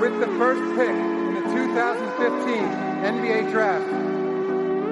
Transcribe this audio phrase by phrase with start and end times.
[0.00, 2.62] With the first pick in the 2015
[3.02, 3.86] NBA Draft,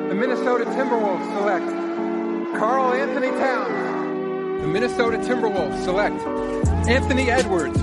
[0.09, 4.63] the Minnesota Timberwolves select Carl Anthony Towns.
[4.63, 6.17] The Minnesota Timberwolves select
[6.89, 7.77] Anthony Edwards.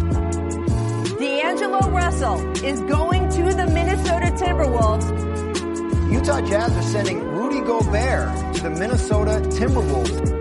[1.19, 6.11] D'Angelo Russell is going to the Minnesota Timberwolves.
[6.11, 10.40] Utah Jazz are sending Rudy Gobert to the Minnesota Timberwolves.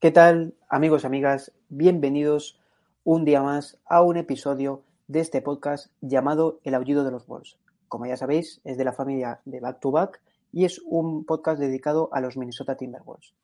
[0.00, 1.52] ¿Qué tal, amigos y amigas?
[1.68, 2.58] Bienvenidos
[3.04, 7.58] un día más a un episodio de este podcast llamado El Aullido de los Wolves.
[7.86, 11.60] Como ya sabéis, es de la familia de Back to Back y es un podcast
[11.60, 13.34] dedicado a los Minnesota Timberwolves.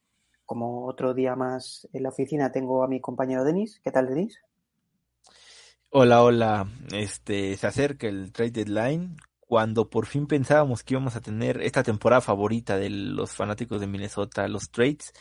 [0.47, 3.79] Como otro día más en la oficina tengo a mi compañero Denis.
[3.84, 4.41] ¿Qué tal, Denis?
[5.91, 6.69] Hola, hola.
[6.91, 11.83] Este, se acerca el trade deadline cuando por fin pensábamos que íbamos a tener esta
[11.83, 15.12] temporada favorita de los fanáticos de Minnesota, los trades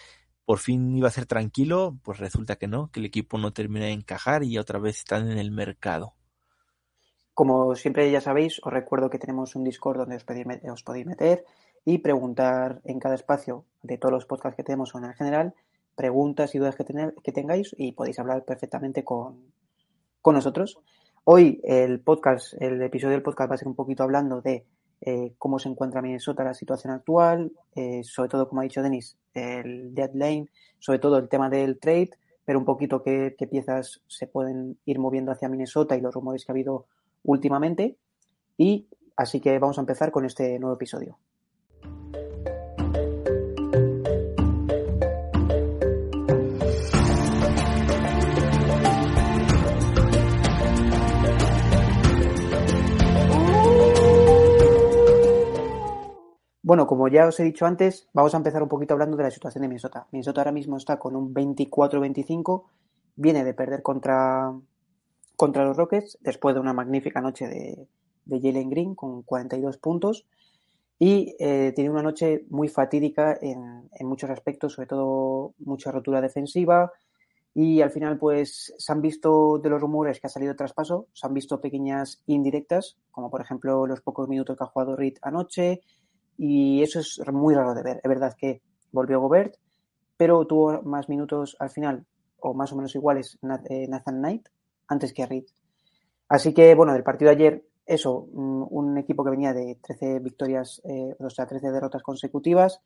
[0.45, 3.85] por fin iba a ser tranquilo, pues resulta que no, que el equipo no termina
[3.85, 6.13] de encajar y otra vez están en el mercado.
[7.33, 11.45] Como siempre ya sabéis, os recuerdo que tenemos un Discord donde os podéis, meter,
[11.83, 15.53] y preguntar en cada espacio de todos los podcasts que tenemos o en general,
[15.95, 16.85] preguntas y dudas que,
[17.23, 19.51] que tengáis y podéis hablar perfectamente con,
[20.21, 20.79] con nosotros.
[21.23, 24.65] Hoy el podcast, el episodio del podcast va a ser un poquito hablando de
[25.01, 29.17] eh, cómo se encuentra Minnesota la situación actual, eh, sobre todo, como ha dicho Denis,
[29.33, 32.11] el deadline, sobre todo el tema del trade,
[32.45, 36.45] pero un poquito qué, qué piezas se pueden ir moviendo hacia Minnesota y los rumores
[36.45, 36.85] que ha habido
[37.23, 37.97] últimamente.
[38.57, 41.17] Y así que vamos a empezar con este nuevo episodio.
[56.65, 59.29] Bueno, como ya os he dicho antes, vamos a empezar un poquito hablando de la
[59.29, 60.07] situación de Minnesota.
[60.11, 62.63] Minnesota ahora mismo está con un 24-25,
[63.17, 64.51] viene de perder contra,
[65.35, 67.87] contra los Rockets después de una magnífica noche de,
[68.25, 70.25] de Jalen Green con 42 puntos
[70.97, 76.19] y eh, tiene una noche muy fatídica en, en, muchos aspectos, sobre todo mucha rotura
[76.19, 76.91] defensiva
[77.53, 81.27] y al final pues se han visto de los rumores que ha salido traspaso, se
[81.27, 85.83] han visto pequeñas indirectas, como por ejemplo los pocos minutos que ha jugado Reed anoche,
[86.37, 88.01] y eso es muy raro de ver.
[88.03, 89.55] Es verdad que volvió Gobert,
[90.17, 92.05] pero tuvo más minutos al final,
[92.39, 93.37] o más o menos iguales,
[93.69, 94.47] eh, Nathan Knight,
[94.87, 95.45] antes que Reed.
[96.27, 100.81] Así que, bueno, del partido de ayer, eso, un equipo que venía de 13 victorias,
[100.85, 102.81] eh, o sea, 13 derrotas consecutivas,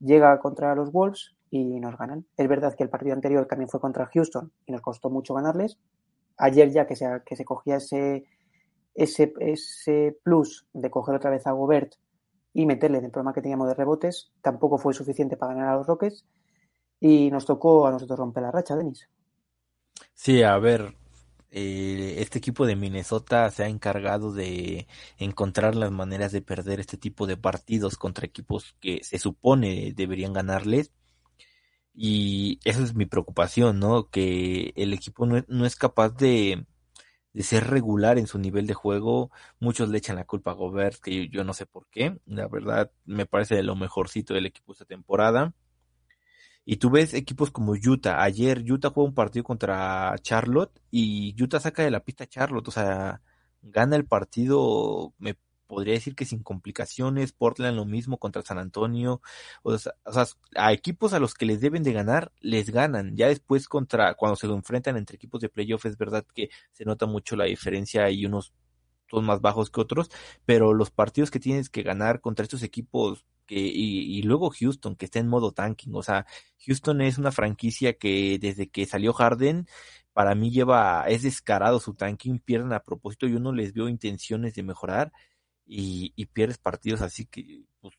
[0.00, 2.26] llega contra los Wolves y nos ganan.
[2.36, 5.78] Es verdad que el partido anterior también fue contra Houston y nos costó mucho ganarles.
[6.36, 8.24] Ayer ya que se, que se cogía ese,
[8.94, 11.94] ese, ese plus de coger otra vez a Gobert
[12.54, 14.32] y meterle en el problema que teníamos de rebotes.
[14.40, 16.24] Tampoco fue suficiente para ganar a los Rockets
[17.00, 19.10] y nos tocó a nosotros romper la racha, Denis.
[20.14, 20.94] Sí, a ver,
[21.50, 24.86] eh, este equipo de Minnesota se ha encargado de
[25.18, 30.32] encontrar las maneras de perder este tipo de partidos contra equipos que se supone deberían
[30.32, 30.92] ganarles.
[31.92, 34.08] Y esa es mi preocupación, ¿no?
[34.10, 36.66] Que el equipo no, no es capaz de,
[37.34, 39.30] de ser regular en su nivel de juego.
[39.60, 42.18] Muchos le echan la culpa a Gobert, que yo, no sé por qué.
[42.26, 45.52] La verdad, me parece de lo mejorcito del equipo esta temporada.
[46.64, 48.22] Y tú ves equipos como Utah.
[48.22, 52.68] Ayer Utah jugó un partido contra Charlotte y Utah saca de la pista a Charlotte.
[52.68, 53.20] O sea,
[53.62, 55.36] gana el partido, me
[55.74, 59.20] podría decir que sin complicaciones, Portland lo mismo contra San Antonio,
[59.64, 63.16] o sea, o sea, a equipos a los que les deben de ganar, les ganan,
[63.16, 66.84] ya después contra, cuando se lo enfrentan entre equipos de playoff, es verdad que se
[66.84, 68.52] nota mucho la diferencia y unos
[69.10, 70.10] son más bajos que otros,
[70.46, 74.94] pero los partidos que tienes que ganar contra estos equipos que, y, y luego Houston,
[74.94, 76.24] que está en modo tanking, o sea,
[76.66, 79.66] Houston es una franquicia que desde que salió Harden,
[80.14, 84.54] para mí lleva, es descarado su tanking, pierden a propósito, yo no les veo intenciones
[84.54, 85.12] de mejorar,
[85.66, 87.94] y, y pierdes partidos así que pues,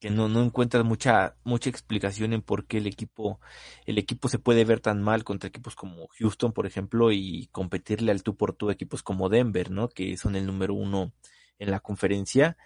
[0.00, 3.40] que no, no encuentras mucha mucha explicación en por qué el equipo
[3.86, 8.12] el equipo se puede ver tan mal contra equipos como Houston por ejemplo y competirle
[8.12, 11.12] al tú por tú equipos como Denver no que son el número uno
[11.58, 12.56] en la conferencia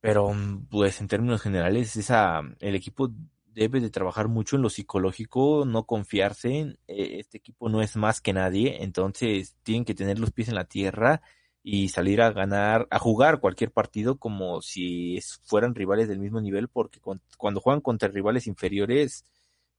[0.00, 0.34] pero
[0.70, 3.10] pues en términos generales esa el equipo
[3.54, 6.76] debe de trabajar mucho en lo psicológico, no confiarse.
[6.88, 10.56] Eh, este equipo no es más que nadie, entonces tienen que tener los pies en
[10.56, 11.22] la tierra
[11.66, 16.68] y salir a ganar, a jugar cualquier partido como si fueran rivales del mismo nivel,
[16.68, 17.00] porque
[17.38, 19.24] cuando juegan contra rivales inferiores,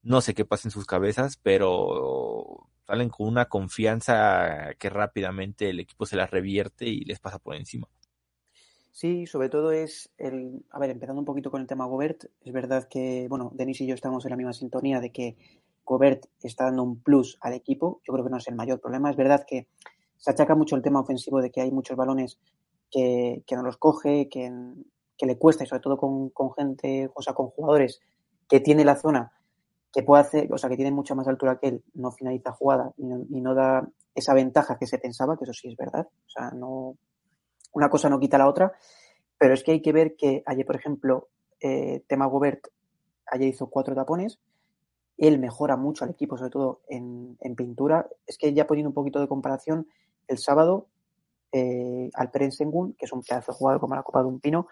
[0.02, 5.78] no sé qué pasa en sus cabezas, pero salen con una confianza que rápidamente el
[5.78, 7.86] equipo se la revierte y les pasa por encima.
[8.90, 10.64] Sí, sobre todo es el.
[10.70, 13.86] A ver, empezando un poquito con el tema Gobert, es verdad que, bueno, Denis y
[13.86, 15.36] yo estamos en la misma sintonía de que
[15.84, 18.00] Gobert está dando un plus al equipo.
[18.04, 19.10] Yo creo que no es el mayor problema.
[19.10, 19.68] Es verdad que
[20.16, 22.38] se achaca mucho el tema ofensivo de que hay muchos balones
[22.90, 24.50] que, no los coge, que,
[25.16, 28.00] que, le cuesta, y sobre todo con, gente, o sea, con jugadores
[28.48, 29.32] que tiene la zona,
[29.92, 32.92] que puede hacer, o sea, que tiene mucha más altura que él, no finaliza jugada
[32.96, 36.06] y no, y no da esa ventaja que se pensaba, que eso sí es verdad.
[36.08, 36.96] O sea, no,
[37.72, 38.72] una cosa no quita la otra,
[39.38, 41.28] pero es que hay que ver que ayer, por ejemplo,
[41.60, 42.68] eh, tema Gobert,
[43.26, 44.38] ayer hizo cuatro tapones,
[45.18, 48.08] él mejora mucho al equipo, sobre todo en, pintura.
[48.26, 49.88] Es que ya poniendo un poquito de comparación,
[50.28, 50.88] el sábado,
[51.52, 54.66] eh, Alperen Sengun, que es un pedazo de jugador como la copa de un pino,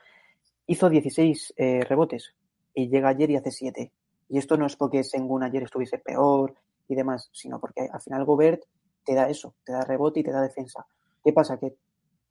[0.66, 2.34] hizo 16 eh, rebotes
[2.74, 3.92] y llega ayer y hace 7.
[4.28, 6.54] Y esto no es porque Sengun ayer estuviese peor
[6.88, 8.64] y demás, sino porque al final Gobert
[9.04, 10.86] te da eso, te da rebote y te da defensa.
[11.22, 11.58] ¿Qué pasa?
[11.58, 11.74] Que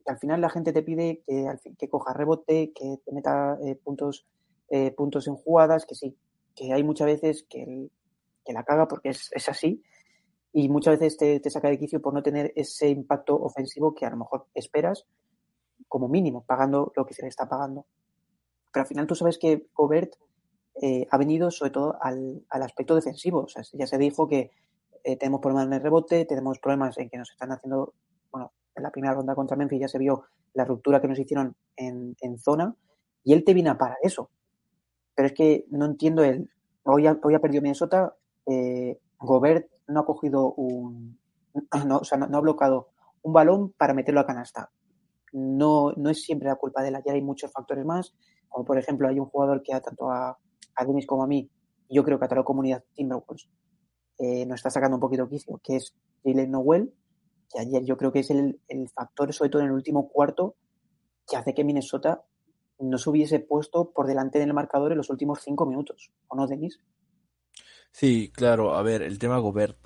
[0.06, 4.25] al final la gente te pide que, que coja rebote, que te meta eh, puntos,
[4.70, 6.16] eh, puntos en jugadas, que sí,
[6.56, 7.90] que hay muchas veces que,
[8.48, 9.81] la caga porque es, así
[10.53, 14.05] y muchas veces te, te, saca de quicio por no tener ese impacto ofensivo que
[14.05, 15.05] a lo mejor esperas
[15.88, 17.85] como mínimo, pagando lo que se le está pagando.
[18.71, 20.13] Pero al final tú sabes que Gobert
[20.81, 23.41] eh, ha venido sobre todo al, al, aspecto defensivo.
[23.41, 24.51] O sea, ya se dijo que
[25.19, 27.94] tenemos problemas en el rebote, tenemos problemas en que nos están haciendo,
[28.31, 30.23] bueno, en la primera ronda contra Memphis ya se vio
[30.53, 32.75] la ruptura que nos hicieron en, zona
[33.23, 34.29] y él te viene a parar eso.
[35.15, 36.50] Pero es que no entiendo él.
[36.83, 38.15] Hoy ha, hoy ha perdido Minnesota.
[38.45, 41.19] Eh, Gobert no ha cogido un.
[41.85, 42.89] No, o sea, no, ha bloqueado
[43.21, 44.71] un balón para meterlo a canasta.
[45.31, 46.97] No, no es siempre la culpa de él.
[47.06, 48.15] Ya hay muchos factores más.
[48.50, 50.30] Como por ejemplo, hay un jugador que tanto a,
[50.75, 51.50] a como a mí,
[51.89, 53.50] yo creo que a toda la comunidad Timberwolves,
[54.19, 56.94] eh, nos está sacando un poquito quicio, que es Jalen Noel,
[57.50, 58.59] que ayer yo creo que es el,
[58.94, 60.56] factor, sobre todo en el último cuarto,
[61.27, 62.24] que hace que Minnesota
[62.79, 66.47] no se hubiese puesto por delante del marcador en los últimos cinco minutos, ¿o no,
[66.47, 66.79] Denis?
[67.94, 69.78] Sí, claro, a ver, el tema Gobert.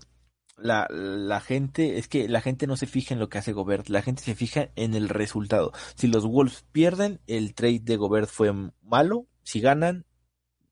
[0.55, 3.89] La, la gente, es que la gente no se fija en lo que hace Gobert,
[3.89, 5.71] la gente se fija en el resultado.
[5.95, 8.51] Si los Wolves pierden, el trade de Gobert fue
[8.81, 10.05] malo, si ganan,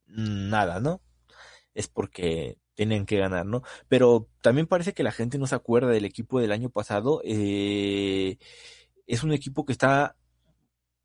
[0.08, 1.02] nada, ¿no?
[1.76, 3.62] Es porque tienen que ganar, ¿no?
[3.88, 7.22] Pero también parece que la gente no se acuerda del equipo del año pasado.
[7.24, 8.38] Eh,
[9.08, 10.16] es un equipo que está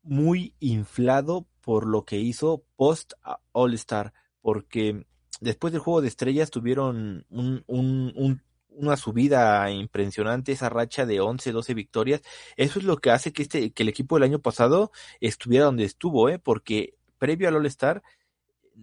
[0.01, 3.13] muy inflado por lo que hizo post
[3.51, 5.05] All Star, porque
[5.41, 11.51] después del juego de estrellas tuvieron un, un, una subida impresionante, esa racha de 11,
[11.51, 12.21] 12 victorias.
[12.55, 15.83] Eso es lo que hace que este, que el equipo del año pasado estuviera donde
[15.83, 16.39] estuvo, ¿eh?
[16.39, 17.65] Porque previo al All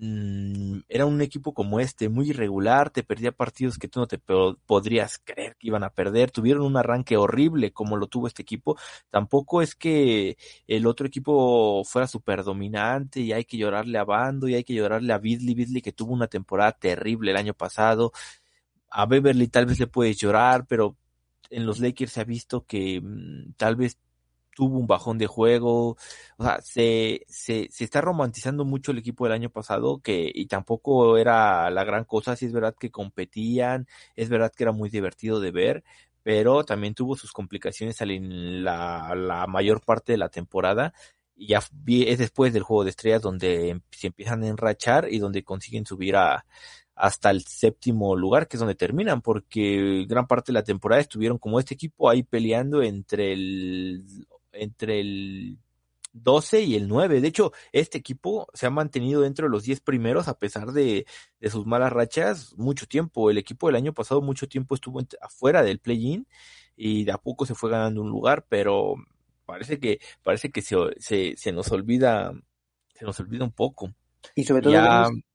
[0.00, 4.18] Mm, era un equipo como este, muy irregular, te perdía partidos que tú no te
[4.18, 8.76] podrías creer que iban a perder, tuvieron un arranque horrible como lo tuvo este equipo,
[9.10, 10.36] tampoco es que
[10.68, 14.74] el otro equipo fuera súper dominante y hay que llorarle a Bando y hay que
[14.74, 18.12] llorarle a Bidley, Bidley que tuvo una temporada terrible el año pasado,
[18.90, 20.96] a Beverly tal vez le puedes llorar, pero
[21.50, 23.98] en los Lakers se ha visto que mm, tal vez
[24.58, 25.96] tuvo un bajón de juego,
[26.36, 30.46] o sea, se, se, se está romantizando mucho el equipo del año pasado, que, y
[30.46, 33.86] tampoco era la gran cosa, sí es verdad que competían,
[34.16, 35.84] es verdad que era muy divertido de ver,
[36.24, 40.92] pero también tuvo sus complicaciones en la, la mayor parte de la temporada,
[41.36, 45.20] y ya es después del juego de estrellas donde em, se empiezan a enrachar y
[45.20, 46.44] donde consiguen subir a,
[46.96, 51.38] hasta el séptimo lugar, que es donde terminan, porque gran parte de la temporada estuvieron
[51.38, 54.04] como este equipo ahí peleando entre el
[54.62, 55.58] entre el
[56.12, 57.20] 12 y el 9.
[57.20, 61.06] De hecho, este equipo se ha mantenido dentro de los 10 primeros a pesar de,
[61.42, 63.30] sus malas rachas mucho tiempo.
[63.30, 66.26] El equipo del año pasado mucho tiempo estuvo afuera del play-in
[66.76, 68.94] y de a poco se fue ganando un lugar, pero
[69.46, 72.32] parece que parece que se, se, se nos olvida
[72.94, 73.92] se nos olvida un poco.
[74.34, 74.74] Y sobre todo,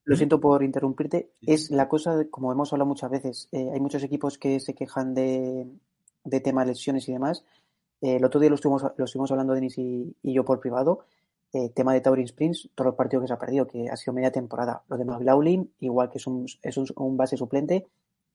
[0.06, 3.80] lo siento por interrumpirte, es la cosa, de, como hemos hablado muchas veces, eh, hay
[3.80, 5.66] muchos equipos que se quejan de,
[6.26, 7.46] de temas lesiones y demás,
[8.04, 11.06] eh, el otro día lo estuvimos, lo estuvimos hablando Denis y, y yo por privado.
[11.54, 14.12] Eh, tema de Taurin Springs, todos los partidos que se ha perdido, que ha sido
[14.14, 14.84] media temporada.
[14.90, 17.86] Lo de McLaughlin, igual que es un, es un, base suplente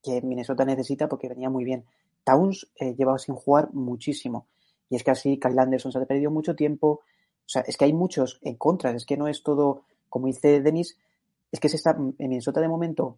[0.01, 1.85] que Minnesota necesita porque venía muy bien.
[2.23, 4.47] Towns eh, llevaba sin jugar muchísimo.
[4.89, 6.87] Y es que así Kyle Anderson se ha perdido mucho tiempo.
[6.87, 8.91] O sea, es que hay muchos en contra.
[8.91, 10.97] Es que no es todo, como dice Denis,
[11.51, 13.17] es que se está, en Minnesota de momento,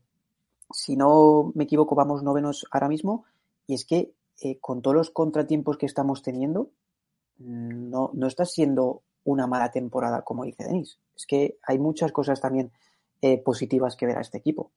[0.74, 3.26] si no me equivoco, vamos novenos ahora mismo,
[3.68, 6.72] y es que eh, con todos los contratiempos que estamos teniendo,
[7.38, 11.00] no, no está siendo una mala temporada, como dice Denis.
[11.16, 12.72] Es que hay muchas cosas también
[13.22, 14.72] eh, positivas que ver a este equipo.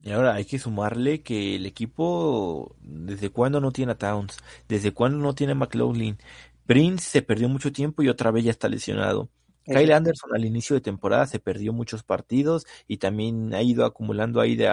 [0.00, 4.36] Y ahora hay que sumarle que el equipo, ¿desde cuándo no tiene a Towns?
[4.68, 6.18] ¿Desde cuándo no tiene a McLaughlin?
[6.66, 9.30] Prince se perdió mucho tiempo y otra vez ya está lesionado.
[9.68, 14.40] Kyle Anderson al inicio de temporada se perdió muchos partidos y también ha ido acumulando
[14.40, 14.66] ahí de,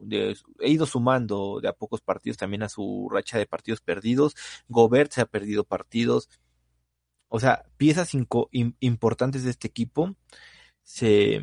[0.00, 4.34] de, ha ido sumando de a pocos partidos también a su racha de partidos perdidos.
[4.68, 6.28] Gobert se ha perdido partidos.
[7.28, 8.12] O sea, piezas
[8.80, 10.16] importantes de este equipo
[10.82, 11.40] se,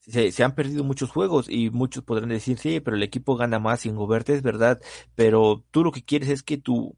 [0.00, 3.80] se, han perdido muchos juegos y muchos podrán decir, sí, pero el equipo gana más
[3.80, 4.80] sin Gobert, es verdad,
[5.14, 6.96] pero tú lo que quieres es que tu,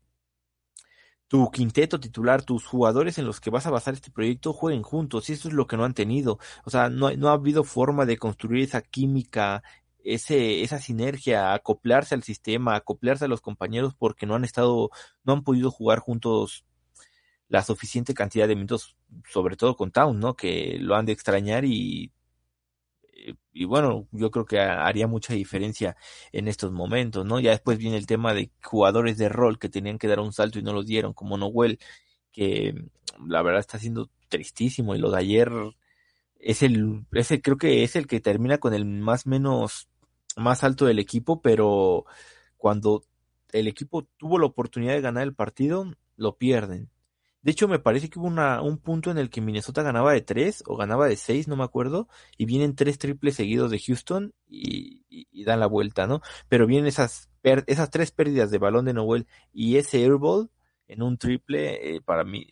[1.29, 5.29] tu quinteto titular, tus jugadores en los que vas a basar este proyecto jueguen juntos,
[5.29, 6.39] y eso es lo que no han tenido.
[6.65, 9.63] O sea, no, no ha habido forma de construir esa química,
[10.05, 14.91] ese, esa sinergia, acoplarse al sistema, acoplarse a los compañeros porque no han estado,
[15.25, 16.65] no han podido jugar juntos
[17.49, 18.97] la suficiente cantidad de minutos,
[19.29, 20.35] sobre todo con Town, ¿no?
[20.37, 22.13] Que lo han de extrañar y
[23.53, 25.97] y bueno, yo creo que haría mucha diferencia
[26.33, 27.41] en estos momentos, ¿no?
[27.41, 30.59] Ya después viene el tema de jugadores de rol que tenían que dar un salto
[30.59, 31.79] y no los dieron, como Noel,
[32.33, 32.75] que
[33.27, 35.51] la verdad está siendo tristísimo y lo de ayer
[36.39, 39.89] es el, ese creo que es el que termina con el más menos,
[40.37, 42.05] más alto del equipo, pero
[42.59, 43.05] cuando
[43.53, 46.91] el equipo tuvo la oportunidad de ganar el partido, lo pierden.
[47.45, 50.65] De hecho, me parece que hubo un punto en el que Minnesota ganaba de tres
[50.67, 52.09] o ganaba de seis, no me acuerdo,
[52.39, 55.05] y vienen tres triples seguidos de Houston y,
[55.45, 56.23] dan la vuelta, ¿no?
[56.49, 60.51] Pero vienen esas, esas tres pérdidas de balón de Noel y ese airball
[60.89, 62.47] en un triple, eh, para mí,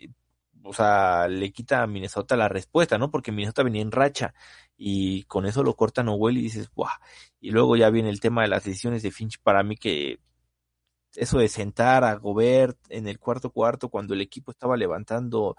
[0.63, 3.11] o sea, le quita a Minnesota la respuesta, ¿no?
[3.11, 4.35] Porque Minnesota venía en racha
[4.77, 7.01] y con eso lo corta Noel y dices, ¡buah!
[7.41, 10.21] Y luego ya viene el tema de las decisiones de Finch para mí que
[11.17, 15.57] eso de sentar a Gobert en el cuarto cuarto cuando el equipo estaba levantando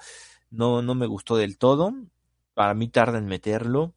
[0.53, 1.93] no, no me gustó del todo.
[2.53, 3.95] Para mí tarda en meterlo.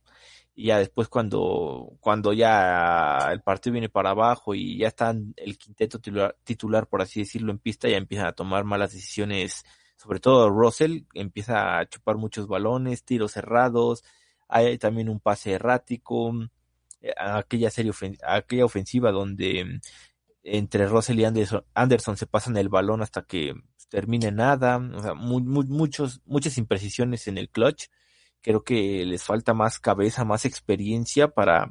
[0.55, 5.59] Y ya después cuando, cuando ya el partido viene para abajo y ya están el
[5.59, 6.01] quinteto
[6.45, 9.65] titular, por así decirlo, en pista, ya empiezan a tomar malas decisiones.
[9.97, 14.03] Sobre todo Russell empieza a chupar muchos balones, tiros cerrados,
[14.49, 16.33] hay también un pase errático,
[17.01, 17.93] eh, aquella serie
[18.27, 19.81] aquella ofensiva donde
[20.47, 23.55] entre Russell y Anderson, se pasan el balón hasta que
[23.89, 27.87] termine nada, o sea, muchos, muchas imprecisiones en el clutch.
[28.43, 31.71] Creo que les falta más cabeza, más experiencia para,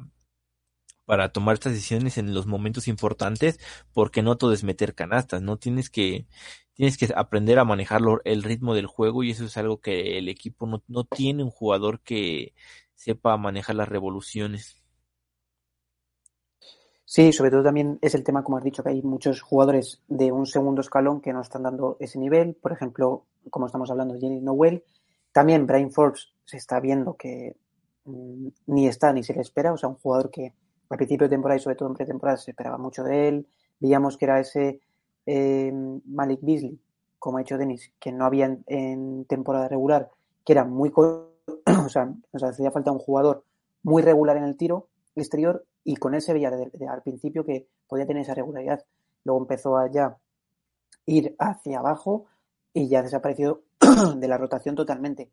[1.06, 3.58] para tomar estas decisiones en los momentos importantes,
[3.92, 5.56] porque no todo es meter canastas, ¿no?
[5.58, 6.26] Tienes que,
[6.74, 10.28] tienes que aprender a manejar el ritmo del juego y eso es algo que el
[10.28, 12.54] equipo no, no tiene un jugador que
[12.94, 14.82] sepa manejar las revoluciones.
[17.08, 20.32] Sí, sobre todo también es el tema, como has dicho, que hay muchos jugadores de
[20.32, 22.56] un segundo escalón que no están dando ese nivel.
[22.56, 24.82] Por ejemplo, como estamos hablando de Jenny Noel.
[25.30, 27.56] También Brian Forbes se está viendo que
[28.06, 29.72] mm, ni está ni se le espera.
[29.72, 30.52] O sea, un jugador que
[30.90, 33.46] al principio de temporada y sobre todo en pretemporada se esperaba mucho de él.
[33.78, 34.80] Veíamos que era ese
[35.26, 35.72] eh,
[36.06, 36.76] Malik Beasley,
[37.20, 40.10] como ha dicho Denis, que no había en, temporada regular,
[40.44, 40.90] que era muy...
[40.96, 43.44] o sea, nos hacía falta un jugador
[43.84, 46.50] muy regular en el tiro exterior y con él se veía
[46.90, 48.84] al principio que podía tener esa regularidad.
[49.22, 50.18] Luego empezó a ya
[51.06, 52.26] ir hacia abajo
[52.72, 53.62] y ya desapareció
[54.16, 55.30] de la rotación totalmente.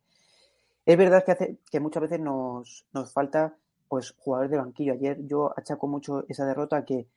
[0.86, 3.58] Es verdad que, hace, que muchas veces nos, nos falta
[3.90, 4.94] pues jugadores de banquillo.
[4.94, 7.08] Ayer yo achaco mucho esa derrota que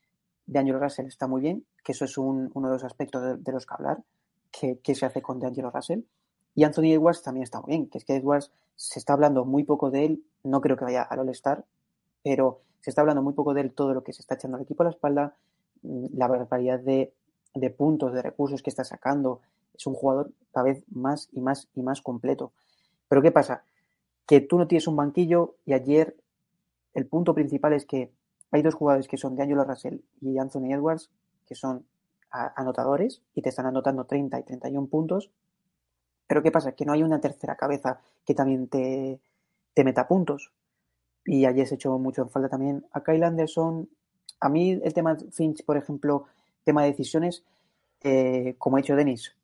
[0.46, 3.66] D'Angelo Russell está muy bien, que eso es un, uno de los aspectos de, los
[3.66, 4.02] que hablar,
[4.50, 6.00] que, que, se hace con D'Angelo Russell.
[6.54, 9.64] Y Anthony Edwards también está muy bien, que es que Edwards se está hablando muy
[9.64, 11.66] poco de él, no creo que vaya al All-Star,
[12.22, 14.82] pero se está hablando muy poco de todo lo que se está echando al equipo
[14.82, 15.34] a la espalda,
[15.82, 17.12] mm, la variedad de,
[17.76, 19.40] puntos, de recursos que está sacando.
[19.74, 22.52] Es un jugador cada vez más y más y más completo.
[23.08, 23.64] Pero ¿qué pasa?
[24.26, 26.16] Que tú no tienes un banquillo y ayer
[26.94, 28.12] el punto principal es que
[28.50, 31.10] hay dos jugadores que son de Angelo Russell y Anthony Edwards,
[31.46, 31.86] que son
[32.30, 35.30] anotadores y te están anotando 30 y 31 puntos.
[36.26, 36.72] Pero ¿qué pasa?
[36.72, 39.20] Que no hay una tercera cabeza que también te,
[39.74, 40.52] te meta puntos
[41.26, 43.88] y ayer se echó mucho en falta también a Kyle Anderson.
[44.40, 46.26] A mí el tema Finch, por ejemplo,
[46.64, 47.44] tema de decisiones,
[48.02, 49.34] eh, como ha dicho Denis,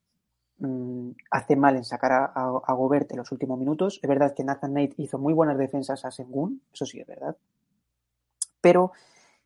[0.59, 3.99] mm, hace mal en sacar a, a, Gobert en los últimos minutos.
[4.03, 7.37] Es verdad que Nathan Knight hizo muy buenas defensas a Sengun, eso sí es verdad.
[8.61, 8.93] Pero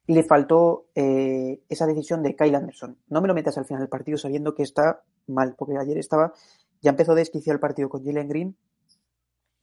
[0.06, 2.98] le faltó eh, esa decisión de Kyle Anderson.
[3.08, 6.32] No me lo metas al final del partido sabiendo que está mal, porque ayer estaba,
[6.82, 8.56] ya empezó a desquiciar el partido con Jalen Green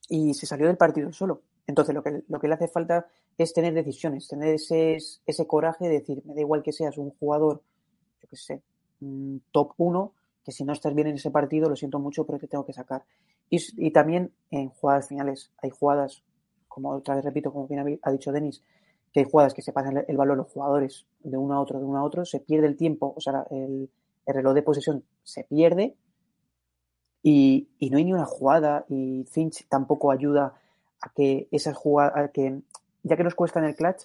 [0.10, 3.54] y se salió del partido solo Entonces, lo que, lo que le hace falta es
[3.54, 7.62] tener decisiones, tener ese, ese coraje de decir, me da igual que seas un jugador,
[8.22, 8.62] yo qué sé,
[9.52, 12.48] top 1, que si no estás bien en ese partido, lo siento mucho, pero te
[12.48, 13.04] tengo que sacar.
[13.50, 16.24] Y, y también en jugadas finales, hay jugadas,
[16.68, 18.64] como otra vez repito, como bien ha dicho Denis,
[19.14, 21.86] que hay jugadas que se pasan el valor los jugadores de uno a otro, de
[21.86, 23.90] uno a otro, se pierde el tiempo, o sea, el,
[24.26, 25.96] el reloj de posesión se pierde
[27.22, 30.56] y, y, no hay ni una jugada y Finch tampoco ayuda
[31.04, 32.62] a que esas jugadas, que
[33.04, 34.04] ya que nos cuesta en el clutch,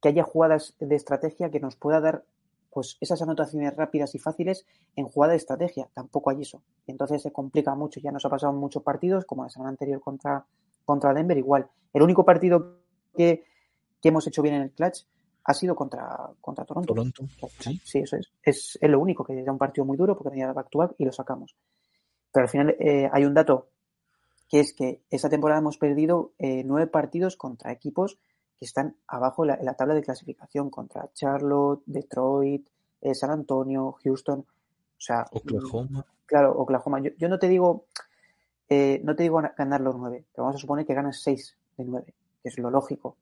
[0.00, 2.24] que haya jugadas de estrategia que nos pueda dar
[2.70, 4.64] pues esas anotaciones rápidas y fáciles
[4.94, 5.88] en jugada de estrategia.
[5.94, 6.62] Tampoco hay eso.
[6.86, 7.98] Entonces se complica mucho.
[7.98, 10.44] Ya nos ha pasado en muchos partidos, como la semana anterior contra,
[10.84, 11.68] contra Denver, igual.
[11.92, 12.78] El único partido
[13.16, 13.44] que,
[14.00, 15.00] que hemos hecho bien en el clutch
[15.42, 16.94] ha sido contra, contra Toronto.
[16.94, 17.24] Toronto,
[17.58, 17.80] sí.
[17.84, 18.30] Sí, eso es.
[18.42, 18.78] es.
[18.80, 18.90] es.
[18.90, 21.10] lo único, que era un partido muy duro porque tenía back to back y lo
[21.10, 21.56] sacamos.
[22.30, 23.70] Pero al final eh, hay un dato
[24.48, 28.18] que es que esa temporada hemos perdido eh, nueve partidos contra equipos
[28.58, 32.66] que están abajo en la, en la, tabla de clasificación, contra Charlotte, Detroit,
[33.00, 34.40] eh, San Antonio, Houston.
[34.40, 36.04] O sea, Oklahoma.
[36.26, 37.00] Claro, Oklahoma.
[37.00, 37.84] Yo, yo no te digo,
[38.68, 41.84] eh, no te digo ganar los nueve, pero vamos a suponer que ganas seis de
[41.84, 43.16] nueve, que es lo lógico.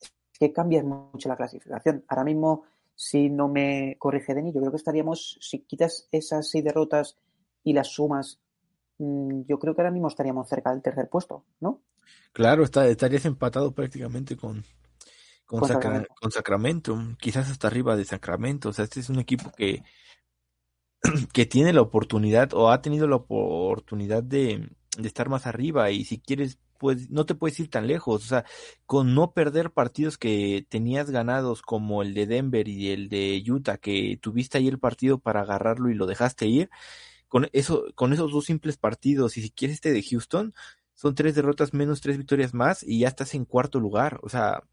[0.00, 2.04] Es que cambia mucho la clasificación.
[2.08, 6.62] Ahora mismo, si no me corrige Denis, yo creo que estaríamos, si quitas esas seis
[6.62, 7.16] derrotas
[7.64, 8.41] y las sumas
[9.46, 11.82] yo creo que ahora mismo estaríamos cerca del tercer puesto, ¿no?
[12.32, 14.64] Claro, está, estarías empatado prácticamente con,
[15.44, 16.14] con, con, Sacra, Sacramento.
[16.20, 16.98] con, Sacramento.
[17.18, 18.70] quizás hasta arriba de Sacramento.
[18.70, 19.82] O sea, este es un equipo que,
[21.32, 26.04] que tiene la oportunidad o ha tenido la oportunidad de, de estar más arriba y
[26.04, 28.44] si quieres pues no te puedes ir tan lejos, o sea,
[28.86, 33.78] con no perder partidos que tenías ganados como el de Denver y el de Utah,
[33.78, 36.70] que tuviste ahí el partido para agarrarlo y lo dejaste ir,
[37.32, 40.52] con eso, con esos dos simples partidos, y si quieres este de Houston,
[40.92, 44.20] son tres derrotas menos tres victorias más y ya estás en cuarto lugar.
[44.22, 44.64] O sea,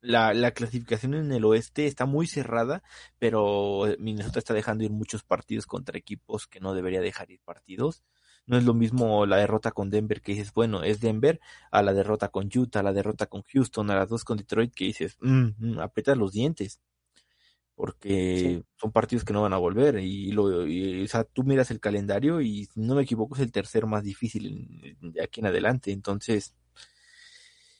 [0.00, 2.84] la, la clasificación en el oeste está muy cerrada,
[3.18, 8.04] pero Minnesota está dejando ir muchos partidos contra equipos que no debería dejar ir partidos.
[8.46, 11.40] No es lo mismo la derrota con Denver que dices, bueno, es Denver,
[11.72, 14.72] a la derrota con Utah, a la derrota con Houston, a las dos con Detroit
[14.72, 15.48] que dices, mmm,
[16.14, 16.80] los dientes
[17.82, 18.64] porque sí.
[18.76, 21.80] son partidos que no van a volver y, lo, y, o sea, tú miras el
[21.80, 25.90] calendario y si no me equivoco es el tercer más difícil de aquí en adelante,
[25.90, 26.54] entonces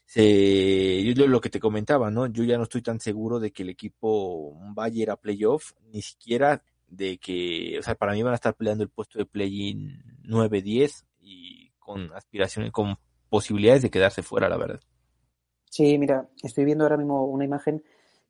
[0.05, 2.27] se, yo lo que te comentaba, ¿no?
[2.27, 5.71] Yo ya no estoy tan seguro de que el equipo vaya a ir a playoff,
[5.93, 9.27] ni siquiera de que, o sea, para mí van a estar peleando el puesto de
[9.27, 12.97] play-in 9-10 y con aspiraciones, con
[13.29, 14.81] posibilidades de quedarse fuera, la verdad.
[15.71, 17.85] Sí, mira, estoy viendo ahora mismo una imagen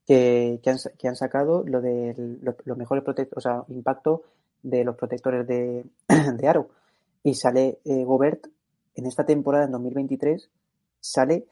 [0.06, 4.22] que, han, sacado lo de los lo mejores o sea, impacto
[4.62, 5.84] de los protectores de,
[6.36, 6.68] de Aro.
[7.22, 8.46] Y sale eh, Gobert
[8.94, 10.50] en esta temporada, en 2023,
[11.00, 11.46] sale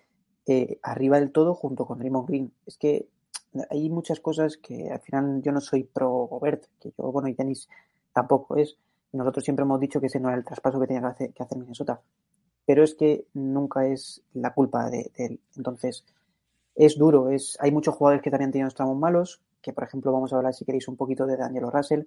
[0.47, 2.53] eh, arriba del todo junto con Raymond Green.
[2.67, 3.09] Es que
[3.71, 7.35] hay muchas cosas que al final yo no soy pro Gobert, que yo, bueno, y
[7.35, 7.69] tenis
[8.13, 8.77] tampoco es.
[9.13, 11.43] Nosotros siempre hemos dicho que ese no era el traspaso que tenía que hacer, que
[11.43, 12.01] hacer Minnesota.
[12.65, 15.41] Pero es que nunca es la culpa de, de él.
[15.57, 16.05] Entonces,
[16.75, 20.13] es duro, es, hay muchos jugadores que también han tenido tramos malos, que por ejemplo
[20.13, 22.05] vamos a hablar si queréis un poquito de Daniel Russell.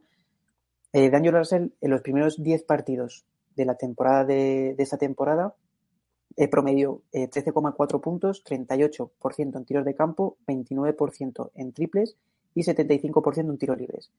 [0.91, 5.55] Eh, Daniel Russell en los primeros 10 partidos de la temporada de, de esta temporada
[6.35, 12.17] eh, promedio eh, 13,4 puntos, 38% en tiros de campo, 29% en triples
[12.55, 14.11] y 75% en tiros libres.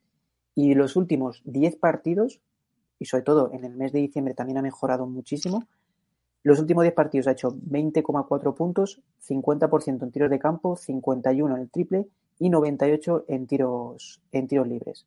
[0.55, 2.41] Y los últimos 10 partidos,
[3.01, 5.67] y sobre todo en el mes de diciembre también ha mejorado muchísimo,
[6.45, 11.63] los últimos 10 partidos ha hecho 20,4 puntos, 50% en tiros de campo, 51 en
[11.63, 12.07] el triple
[12.39, 15.07] y 98 en tiros, en tiros libres.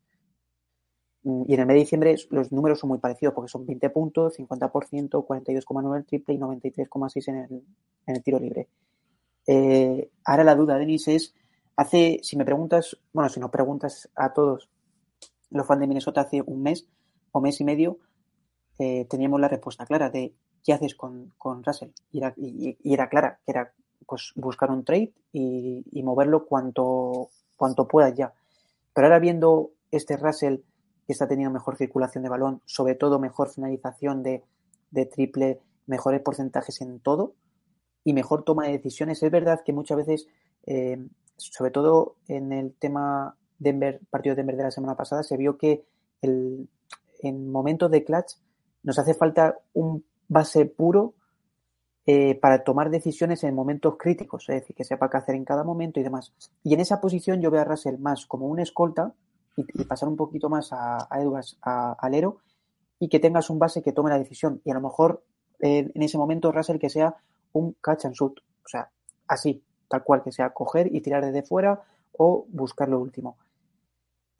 [1.23, 4.39] Y en el mes de diciembre los números son muy parecidos porque son 20 puntos,
[4.39, 7.63] 50%, 42,9 en el triple y 93,6 en el,
[8.07, 8.67] en el tiro libre.
[9.45, 11.35] Eh, ahora la duda, Denis, es,
[11.75, 14.69] hace, si me preguntas, bueno, si nos preguntas a todos
[15.51, 16.87] los fans de Minnesota hace un mes
[17.31, 17.99] o mes y medio,
[18.79, 20.33] eh, teníamos la respuesta clara de
[20.67, 21.31] ¿qué haces con,
[21.63, 21.91] Russell?
[22.11, 22.19] Y
[22.83, 23.71] era, clara, que era
[24.05, 28.33] pues, buscar un trade y, moverlo cuanto, cuanto puedas ya.
[28.93, 30.57] Pero ahora viendo este Russell
[31.05, 34.43] que está teniendo mejor circulación de balón, sobre todo mejor finalización de,
[34.91, 37.33] de triple, mejores porcentajes en todo
[38.03, 40.27] y mejor toma de decisiones, es verdad que muchas veces,
[40.65, 40.97] eh,
[41.37, 45.57] sobre todo en el tema Denver, partido de Denver de la semana pasada, se vio
[45.57, 45.85] que
[46.21, 46.67] el,
[47.21, 48.33] en momentos de clutch
[48.83, 51.13] nos hace falta un base puro
[52.05, 55.63] eh, para tomar decisiones en momentos críticos, es decir, que sepa qué hacer en cada
[55.63, 56.33] momento y demás.
[56.63, 59.13] Y en esa posición yo veo a Russell más como un escolta
[59.55, 62.37] y, pasar un poquito más a, a Edwards, a, a Lero,
[62.99, 64.61] y que tengas un base que tome la decisión.
[64.63, 65.23] Y a lo mejor
[65.59, 67.15] eh, en ese momento Russell que sea
[67.53, 68.89] un catch and shoot, O sea,
[69.27, 71.81] así, tal cual que sea, coger y tirar desde fuera
[72.13, 73.37] o buscar lo último.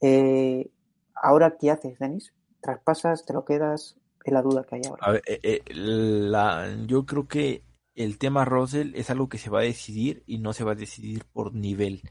[0.00, 0.70] Eh,
[1.14, 2.32] ahora, ¿qué haces, Denis?
[2.60, 3.24] ¿Traspasas?
[3.24, 3.96] ¿Te lo quedas?
[4.24, 5.06] Es la duda que hay ahora.
[5.06, 7.62] A ver, eh, eh, la, yo creo que
[7.94, 10.76] el tema Russell es algo que se va a decidir y no se va a
[10.76, 12.02] decidir por nivel,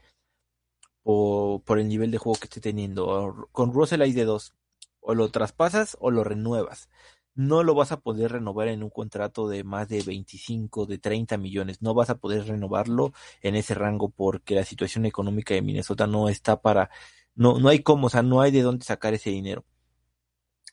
[1.02, 3.48] o por el nivel de juego que esté teniendo.
[3.52, 4.54] Con Russell hay de dos,
[5.00, 6.88] o lo traspasas o lo renuevas.
[7.34, 11.38] No lo vas a poder renovar en un contrato de más de 25, de 30
[11.38, 11.80] millones.
[11.82, 16.28] No vas a poder renovarlo en ese rango porque la situación económica de Minnesota no
[16.28, 16.90] está para,
[17.36, 19.64] no, no hay cómo, o sea, no hay de dónde sacar ese dinero.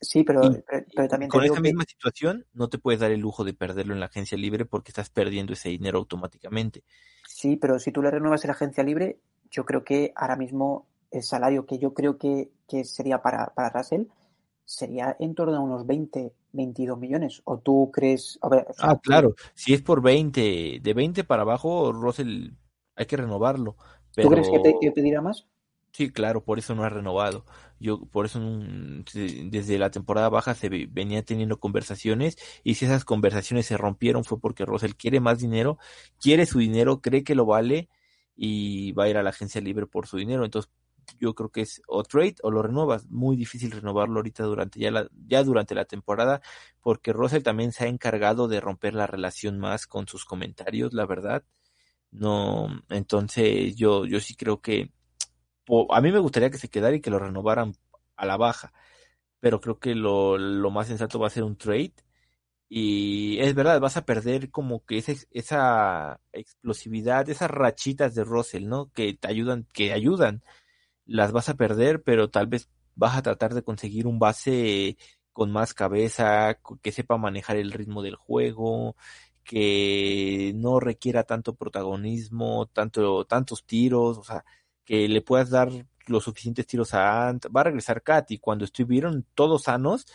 [0.00, 2.78] Sí, pero, Y- pero, pero también te Con digo esa que- misma situación, no te
[2.78, 5.98] puedes dar el lujo de perderlo en la agencia libre porque estás perdiendo ese dinero
[5.98, 6.82] automáticamente.
[7.26, 9.18] Sí, pero si tú le renuevas en la agencia libre,
[9.50, 13.70] yo creo que ahora mismo el salario que yo creo que, que sería para, para
[13.70, 14.04] Russell
[14.64, 17.40] sería en torno a unos 20, 22 millones.
[17.44, 18.38] ¿O tú crees?
[18.42, 22.50] A ver, o sea, Ah, claro, si es por 20, de 20 para abajo, Russell
[22.96, 23.76] hay que renovarlo.
[24.14, 25.46] ¿Tú crees que, te, Pero que pedirá más?
[25.92, 27.44] sí, claro, por eso no ha renovado.
[27.78, 29.04] Yo, por eso mm,
[29.50, 34.24] desde la temporada baja se ve- venía teniendo conversaciones y si esas conversaciones se rompieron
[34.24, 35.78] fue porque Russell quiere más dinero,
[36.20, 37.88] quiere su dinero, cree que lo vale
[38.36, 40.44] y va a ir a la agencia libre por su dinero.
[40.44, 40.70] Entonces,
[41.20, 43.06] yo creo que es o trade o lo renuevas.
[43.08, 44.90] Muy difícil renovarlo ahorita durante ya
[45.28, 46.40] ya durante la temporada,
[46.82, 51.06] porque Russell también se ha encargado de romper la relación más con sus comentarios, la
[51.06, 51.44] verdad.
[52.10, 54.90] No, entonces yo, yo sí creo que
[55.90, 57.74] a mí me gustaría que se quedara y que lo renovaran
[58.16, 58.72] a la baja,
[59.40, 61.94] pero creo que lo, lo más sensato va a ser un trade.
[62.68, 68.66] Y es verdad, vas a perder como que esa, esa explosividad, esas rachitas de Russell,
[68.68, 68.90] ¿no?
[68.92, 70.42] Que te ayudan, que ayudan,
[71.06, 74.96] las vas a perder, pero tal vez vas a tratar de conseguir un base
[75.32, 78.96] con más cabeza, que sepa manejar el ritmo del juego,
[79.44, 84.44] que no requiera tanto protagonismo, tanto, tantos tiros, o sea,
[84.86, 85.70] que le puedas dar
[86.06, 87.46] los suficientes tiros a Ant.
[87.54, 90.06] Va a regresar Kat y cuando estuvieron todos sanos,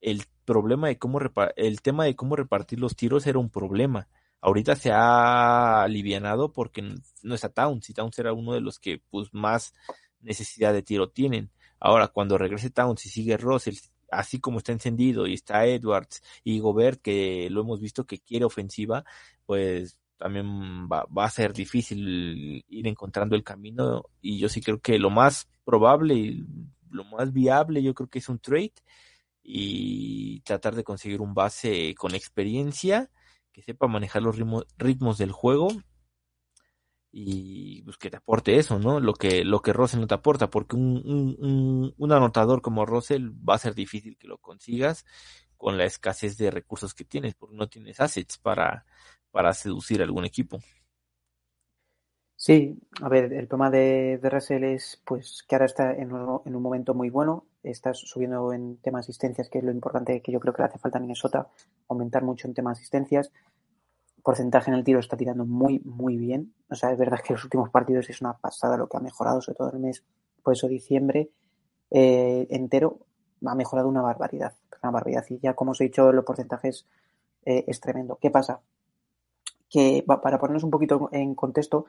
[0.00, 1.20] el problema de cómo
[1.56, 4.08] el tema de cómo repartir los tiros era un problema.
[4.40, 6.82] Ahorita se ha alivianado porque
[7.22, 9.74] no está Towns y Towns era uno de los que pues más
[10.20, 11.50] necesidad de tiro tienen.
[11.78, 13.76] Ahora, cuando regrese Towns y sigue Russell,
[14.10, 18.44] así como está encendido y está Edwards y Gobert, que lo hemos visto que quiere
[18.44, 19.04] ofensiva,
[19.46, 24.98] pues también va, a ser difícil ir encontrando el camino y yo sí creo que
[24.98, 26.46] lo más probable y
[26.90, 28.74] lo más viable yo creo que es un trade
[29.42, 33.10] y tratar de conseguir un base con experiencia
[33.50, 35.68] que sepa manejar los ritmos, ritmos del juego
[37.10, 39.00] y pues que te aporte eso, ¿no?
[39.00, 42.84] Lo que, lo que Russell no te aporta, porque un, un, un, un anotador como
[42.84, 45.06] Russell va a ser difícil que lo consigas
[45.56, 48.84] con la escasez de recursos que tienes, porque no tienes assets para,
[49.30, 50.58] para seducir algún equipo.
[52.36, 56.56] Sí, a ver, el problema de, Russell es pues que ahora está en un, en
[56.56, 60.40] un momento muy bueno, está subiendo en temas asistencias, que es lo importante que yo
[60.40, 61.48] creo que le hace falta a Minnesota,
[61.88, 63.30] aumentar mucho en temas asistencias.
[64.22, 66.54] Porcentaje en el tiro está tirando muy, muy bien.
[66.70, 69.42] O sea, es verdad que los últimos partidos es una pasada lo que ha mejorado,
[69.42, 70.02] sobre todo el mes,
[70.42, 71.30] por eso diciembre
[71.90, 73.00] eh, entero
[73.44, 75.24] ha mejorado una barbaridad, una barbaridad.
[75.28, 76.86] Y ya como os he dicho, los porcentajes
[77.44, 78.18] eh, es tremendo.
[78.20, 78.60] ¿Qué pasa?
[79.70, 81.86] Que para ponernos un poquito en contexto,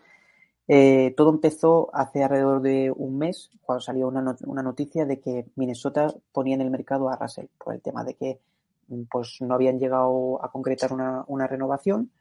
[0.67, 5.45] eh, todo empezó hace alrededor de un mes, cuando salió una, una noticia de que
[5.55, 8.39] Minnesota ponía en el mercado a Russell por el tema de que
[8.87, 12.11] mm, pues no habían llegado a concretar una, una renovación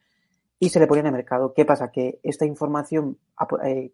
[0.58, 1.52] y se le ponía en el mercado.
[1.54, 1.90] ¿Qué pasa?
[1.90, 3.18] Que esta información
[3.64, 3.92] eh,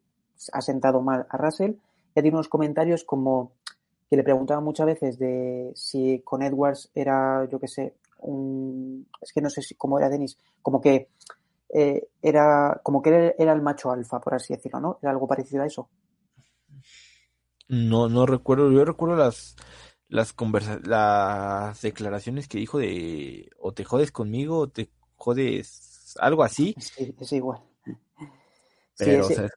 [0.53, 3.53] ha sentado mal a Russell y ha tenido unos comentarios como
[4.09, 9.33] que le preguntaban muchas veces de si con Edwards era, yo qué sé, un, es
[9.33, 11.09] que no sé cómo era Denis, como que
[11.69, 14.99] eh, era como que era, era el macho alfa, por así decirlo, ¿no?
[15.03, 15.89] Era algo parecido a eso.
[17.69, 19.57] No, no recuerdo, yo recuerdo las,
[20.09, 26.45] las conversa, las declaraciones que dijo de o te jodes conmigo o te jodes, algo
[26.45, 27.61] así, Sí, es igual.
[27.85, 27.93] Sí,
[29.05, 29.49] pero o sea,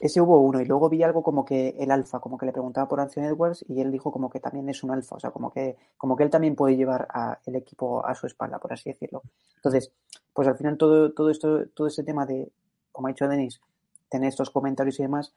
[0.00, 2.86] ese hubo uno y luego vi algo como que el alfa, como que le preguntaba
[2.86, 5.50] por Anthony Edwards y él dijo como que también es un alfa, o sea, como
[5.50, 8.90] que, como que él también puede llevar a el equipo a su espalda, por así
[8.90, 9.22] decirlo.
[9.56, 9.92] Entonces,
[10.32, 12.50] pues al final todo, todo esto, todo ese tema de,
[12.92, 13.60] como ha dicho Denis,
[14.08, 15.34] tener estos comentarios y demás,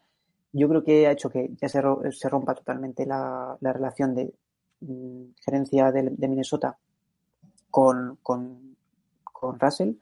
[0.54, 4.34] yo creo que ha hecho que ya se, se rompa totalmente la, la relación de
[4.82, 6.78] mm, gerencia de, de Minnesota
[7.72, 8.76] con, con,
[9.24, 9.94] con Russell.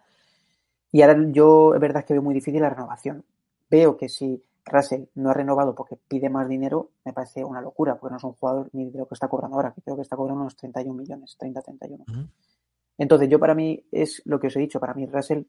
[0.91, 3.23] Y ahora yo es verdad que veo muy difícil la renovación.
[3.69, 7.97] Veo que si Russell no ha renovado porque pide más dinero, me parece una locura,
[7.97, 10.03] porque no es un jugador ni de lo que está cobrando ahora, que creo que
[10.03, 12.05] está cobrando unos 31 millones, 30, 31.
[12.07, 12.27] Ujú.
[12.97, 15.43] Entonces, yo para mí es lo que os he dicho, para mí Russell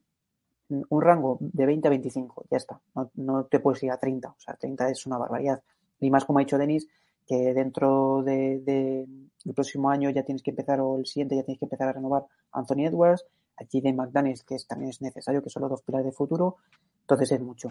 [0.71, 2.81] un rango de 20 a 25, ya está.
[2.95, 5.63] No, no, te puedes ir a 30, o sea, 30 es una barbaridad.
[5.99, 6.87] Y más como ha dicho Denis,
[7.27, 9.07] que dentro del de,
[9.55, 12.25] próximo año ya tienes que empezar, o el siguiente ya tienes que empezar a renovar
[12.53, 13.25] Anthony Edwards,
[13.57, 16.57] aquí de McDaniels, que es, también es necesario, que son los dos pilares de futuro,
[17.03, 17.69] entonces es mucho.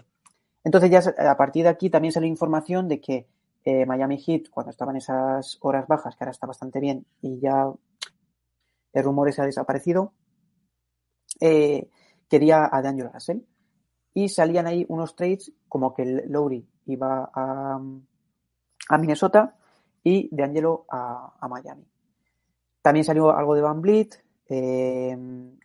[0.64, 3.26] Entonces ya a partir de aquí también sale información de que
[3.64, 7.72] eh, Miami Heat, cuando estaban esas horas bajas, que ahora está bastante bien y ya
[8.92, 10.12] el rumor se ha desaparecido,
[11.40, 11.88] eh,
[12.28, 13.40] quería a D'Angelo Russell.
[14.12, 17.78] Y salían ahí unos trades como que Lowry iba a,
[18.98, 19.56] Minnesota
[20.02, 21.86] y D'Angelo a, a Miami.
[22.82, 24.16] También salió algo de Van Vliet,
[24.48, 25.16] eh,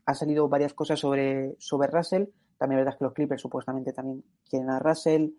[0.06, 2.26] ha salido varias cosas sobre, sobre Russell.
[2.58, 5.30] También es verdad que los Clippers supuestamente también quieren a Russell.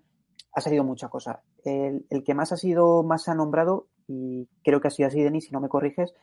[0.53, 1.43] Ha salido mucha cosa.
[1.65, 5.23] El, el que más ha sido, más ha nombrado, y creo que ha sido así,
[5.23, 6.15] Denis, si no me corriges,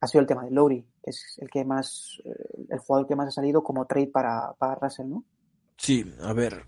[0.00, 3.16] ha sido el tema de Lowry, que es el que más, eh, el jugador que
[3.16, 5.24] más ha salido como trade para, para Russell, ¿no?
[5.76, 6.64] Sí, a ver,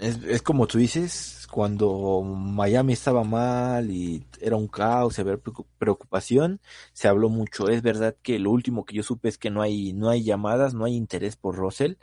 [0.00, 5.38] es, es, como tú dices, cuando Miami estaba mal y era un caos, había
[5.78, 6.60] preocupación,
[6.92, 7.68] se habló mucho.
[7.68, 10.74] Es verdad que lo último que yo supe es que no hay, no hay llamadas,
[10.74, 11.94] no hay interés por Russell,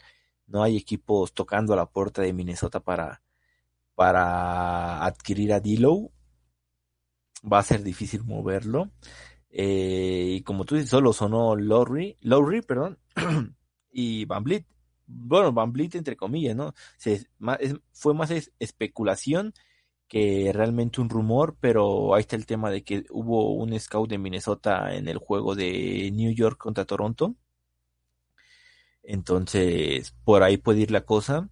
[0.47, 3.21] no hay equipos tocando a la puerta de Minnesota para,
[3.95, 6.11] para adquirir a D'Lo.
[7.51, 8.91] Va a ser difícil moverlo.
[9.49, 12.99] Eh, y como tú dices, solo sonó Lowry, Lowry, perdón,
[13.91, 14.65] y Van Vliet.
[15.07, 16.73] Bueno, Van Vliet entre comillas, ¿no?
[16.97, 17.27] Se,
[17.91, 19.53] fue más especulación
[20.07, 24.17] que realmente un rumor, pero ahí está el tema de que hubo un scout de
[24.17, 27.35] Minnesota en el juego de New York contra Toronto.
[29.09, 31.49] Entonces, por ahí puede ir la cosa.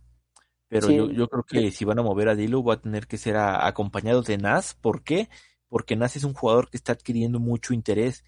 [0.67, 0.95] Pero sí.
[0.95, 3.37] yo, yo, creo que si van a mover a Dilo, va a tener que ser
[3.37, 4.73] a, acompañado de Nas.
[4.73, 5.29] ¿Por qué?
[5.69, 8.23] porque Nas es un jugador que está adquiriendo mucho interés,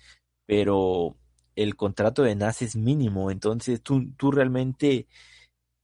[0.46, 1.16] pero
[1.56, 5.08] el contrato de Nas es mínimo, entonces tú, tú realmente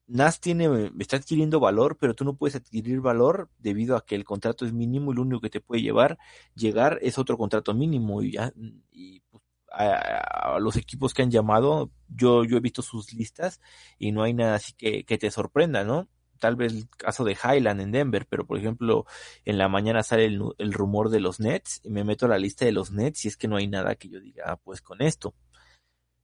[0.06, 4.26] Nas tiene, está adquiriendo valor, pero tú no puedes adquirir valor debido a que el
[4.26, 6.18] contrato es mínimo y lo único que te puede llevar,
[6.56, 8.52] llegar es otro contrato mínimo y, ya,
[8.92, 9.43] y pues,
[9.74, 13.60] a, los equipos que han llamado, yo, yo he visto sus listas
[13.98, 16.08] y no hay nada así que, que te sorprenda, ¿no?
[16.40, 19.06] tal vez el caso de Highland en Denver, pero por ejemplo,
[19.46, 22.38] en la mañana sale el, el, rumor de los Nets y me meto a la
[22.38, 24.82] lista de los Nets y es que no hay nada que yo diga, ah, pues
[24.82, 25.34] con esto.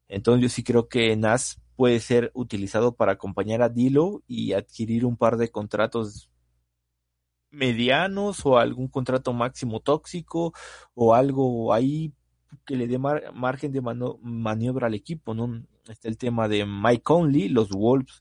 [0.09, 5.05] Entonces yo sí creo que Nas puede ser utilizado para acompañar a Dilo y adquirir
[5.05, 6.29] un par de contratos
[7.51, 10.53] medianos o algún contrato máximo tóxico
[10.93, 12.13] o algo ahí
[12.69, 15.63] que le dé mar margen de maniobra al equipo, ¿no?
[15.87, 18.19] Está el tema de Mike Conley, los Wolves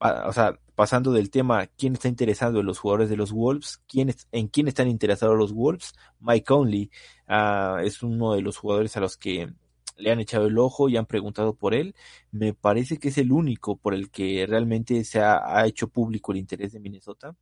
[0.00, 4.14] o sea, pasando del tema quién está interesado en los jugadores de los Wolves, quién
[4.32, 6.90] en quién están interesados los Wolves, Mike Conley
[7.28, 9.52] uh, es uno de los jugadores a los que
[9.96, 11.94] le han echado el ojo y han preguntado por él.
[12.30, 16.32] Me parece que es el único por el que realmente se ha, ha hecho público
[16.32, 17.36] el interés de Minnesota.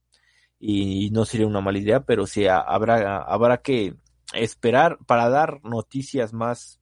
[0.59, 3.95] Y no sería una mala idea, pero sí habrá, habrá que
[4.35, 6.81] esperar para dar noticias más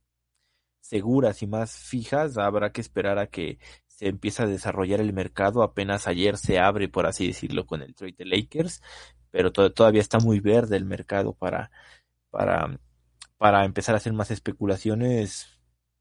[0.80, 5.62] seguras y más fijas, habrá que esperar a que se empieza a desarrollar el mercado.
[5.62, 8.82] Apenas ayer se abre, por así decirlo, con el trade de Lakers,
[9.30, 11.70] pero to todavía está muy verde el mercado para,
[12.30, 12.78] para,
[13.38, 15.46] para empezar a hacer más especulaciones,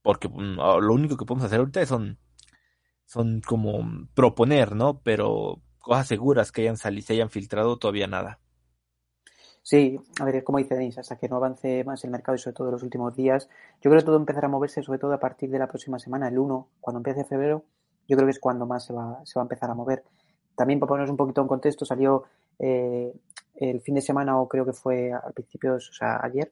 [0.01, 2.19] porque mm, lo único que podemos hacer ahorita son,
[3.05, 5.01] son como proponer, ¿no?
[5.01, 8.39] Pero cosas seguras que hayan salido, se hayan filtrado, todavía nada.
[9.67, 12.53] Sí, a ver, como dice Denis, hasta que no avance más el mercado y sobre
[12.53, 13.49] todo en los últimos días,
[13.81, 16.27] yo creo que todo empezará a moverse sobre todo a partir de la próxima semana,
[16.27, 17.63] el 1, cuando empiece febrero,
[18.07, 20.03] yo creo que es cuando más se va, se va a empezar a mover.
[20.55, 22.25] También para ponernos un poquito en contexto, salió
[22.59, 23.11] eh,
[23.55, 26.51] el fin de semana, o creo que fue a principios, o sea, ayer,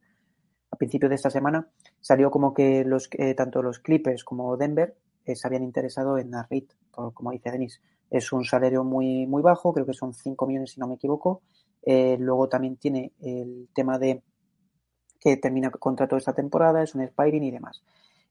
[0.71, 1.67] a principios de esta semana,
[2.01, 4.95] salió como que los eh, tanto los Clippers como Denver
[5.25, 7.79] eh, se habían interesado en Narrit, como dice Denis.
[8.09, 11.43] Es un salario muy, muy bajo, creo que son 5 millones si no me equivoco.
[11.85, 14.21] Eh, luego también tiene el tema de
[15.19, 17.81] que termina el contrato esta temporada, es un expiring y demás.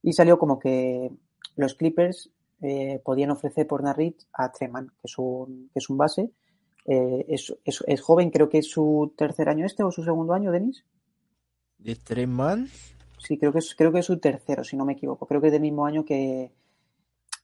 [0.03, 1.11] Y salió como que
[1.57, 5.97] los Clippers eh, podían ofrecer por Narrit a Treman, que es un, que es un
[5.97, 6.31] base.
[6.85, 10.33] Eh, es, es, es, joven, creo que es su tercer año este o su segundo
[10.33, 10.85] año, Denis.
[11.79, 12.69] ¿De Treman?
[13.19, 15.27] Sí, creo que es, creo que es su tercero, si no me equivoco.
[15.27, 16.51] Creo que es del mismo año que,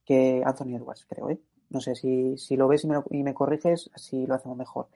[0.04, 1.38] que Anthony Edwards, creo, ¿eh?
[1.70, 4.56] No sé si, si lo ves y me, lo, y me corriges, así lo hacemos
[4.56, 4.88] mejor.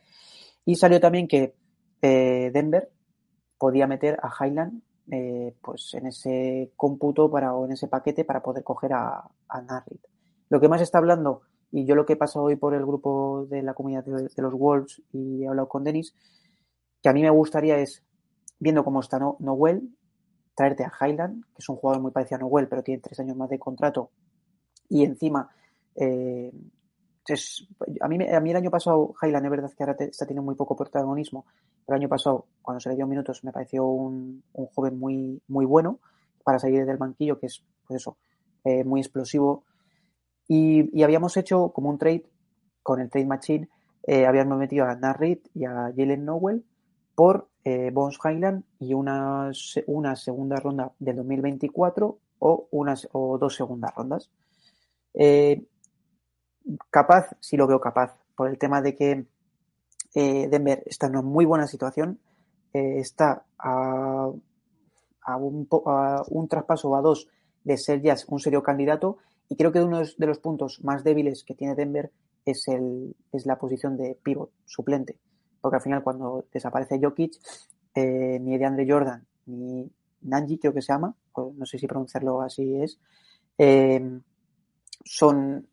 [0.65, 1.55] Y salió también que
[2.01, 2.91] eh, Denver
[3.59, 8.43] podía meter a Highland eh, pues en ese cómputo para, o en ese paquete para
[8.43, 10.01] poder coger a, a Narrit.
[10.49, 13.47] Lo que más está hablando, y yo lo que he pasado hoy por el grupo
[13.49, 16.15] de la comunidad de, los Wolves y he hablado con Denis,
[17.03, 18.05] que a mí me gustaría es,
[18.59, 19.89] viendo cómo está no, Noel,
[20.55, 23.37] traerte a Highland, que es un jugador muy parecido a Noel, pero tiene tres años
[23.37, 24.11] más de contrato,
[24.89, 25.51] y encima
[25.97, 26.53] eh,
[28.01, 30.55] a, mí, a mí el año pasado, Highland es verdad que ahora está teniendo muy
[30.55, 31.47] poco protagonismo,
[31.87, 35.65] el año pasado, cuando se le dio minutos, me pareció un, un joven muy, muy
[35.65, 35.99] bueno
[36.45, 38.17] para salir del banquillo, que es, pues eso,
[38.65, 39.65] eh, muy explosivo.
[40.49, 42.25] Y, y, habíamos hecho como un trade
[42.83, 43.69] con el Trade Machine,
[44.05, 46.65] eh, habíamos metido a Narrit y a Jalen Nowell
[47.15, 49.53] por eh, Bones Highland y una,
[49.87, 54.31] una segunda ronda del 2024 o, unas, o dos segundas rondas.
[55.15, 55.63] Eh,
[56.91, 59.27] capaz, sí lo veo capaz, por el tema de que
[60.15, 62.19] eh, Denver está en una muy buena situación,
[62.73, 64.31] eh, está a,
[65.23, 67.29] a, un, a, un, traspaso a dos
[67.65, 71.45] de ser ya un serio candidato y creo que uno de los puntos más débiles
[71.45, 72.11] que tiene Denver
[72.45, 75.19] es, el, es la posición de pivot suplente,
[75.61, 77.35] porque al final cuando desaparece Jokic,
[77.95, 79.91] eh, ni de Andre Jordan ni
[80.23, 82.99] Nanji creo que se llama, no sé si pronunciarlo así es,
[85.05, 85.67] son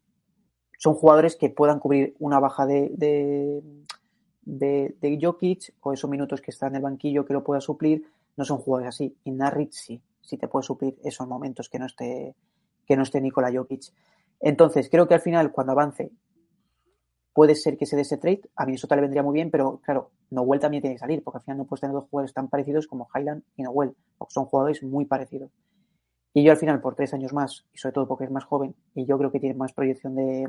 [0.80, 6.52] son jugadores que puedan cubrir una baja de, de, de, Jokic o esos minutos que
[6.52, 9.14] está en el banquillo que lo pueda suplir, no son jugadores así.
[9.26, 12.34] Y Narrit sí, sí te puede suplir esos momentos que no esté,
[12.88, 13.92] que no esté Nikola Jokic.
[14.40, 16.14] Entonces, creo que al final, cuando avance,
[17.34, 18.44] puede ser que se dé ese trade.
[18.56, 21.44] A Minnesota le vendría muy bien, pero claro, Noel también tiene que salir, porque al
[21.44, 24.82] final no puedes tener dos jugadores tan parecidos como Highland y Noel, porque son jugadores
[24.82, 25.52] muy parecidos.
[26.34, 28.76] Y yo al final, por tres años más, y sobre todo porque es más joven,
[28.96, 30.48] y yo creo que tiene más proyección de,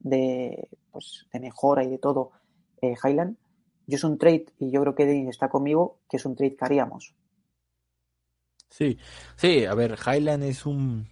[0.00, 2.32] de, pues, de mejora y de todo,
[2.80, 3.36] eh, Highland,
[3.86, 6.56] yo es un trade, y yo creo que Dean está conmigo, que es un trade
[6.56, 7.14] que haríamos.
[8.68, 8.98] Sí,
[9.36, 11.06] sí, a ver, Highland es un,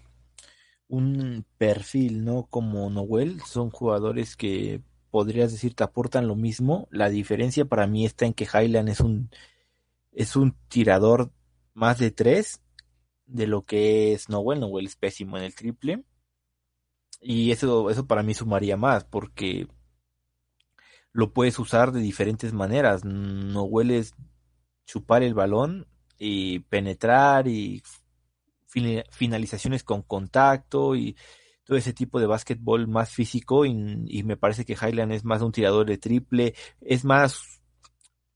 [0.89, 2.47] un perfil, ¿no?
[2.47, 6.89] Como Noel, son jugadores que podrías decir te aportan lo mismo.
[6.91, 9.31] La diferencia para mí está en que Highland es un,
[10.13, 11.33] es un tirador
[11.75, 12.63] más de tres
[13.31, 14.61] de lo que es Noel.
[14.61, 16.05] Noel es pésimo en el triple.
[17.21, 19.67] Y eso, eso para mí sumaría más, porque
[21.13, 23.05] lo puedes usar de diferentes maneras.
[23.05, 24.15] Noel es
[24.87, 25.87] chupar el balón
[26.19, 27.83] y penetrar y
[29.11, 31.17] finalizaciones con contacto y
[31.65, 35.53] todo ese tipo de básquetbol más físico y, me parece que Highland es más un
[35.53, 37.63] tirador de triple, es más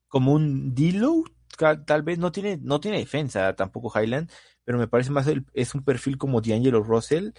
[0.09, 1.25] como un Dilo,
[1.85, 4.31] tal vez no tiene, no tiene defensa tampoco Highland,
[4.65, 7.31] pero me parece más es un perfil como D'Angelo Russell,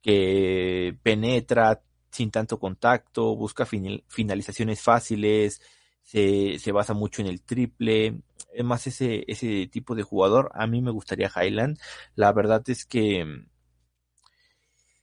[0.00, 5.62] que penetra sin tanto contacto, busca finalizaciones fáciles,
[6.02, 8.20] se, se, basa mucho en el triple,
[8.52, 10.50] es más ese, ese tipo de jugador.
[10.54, 11.78] A mí me gustaría Highland.
[12.16, 13.46] La verdad es que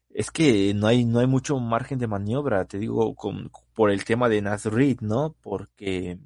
[0.10, 4.04] es que no hay, no hay mucho margen de maniobra, te digo, con, por el
[4.06, 5.36] tema de Nas Reed, ¿no?
[5.42, 6.20] Porque,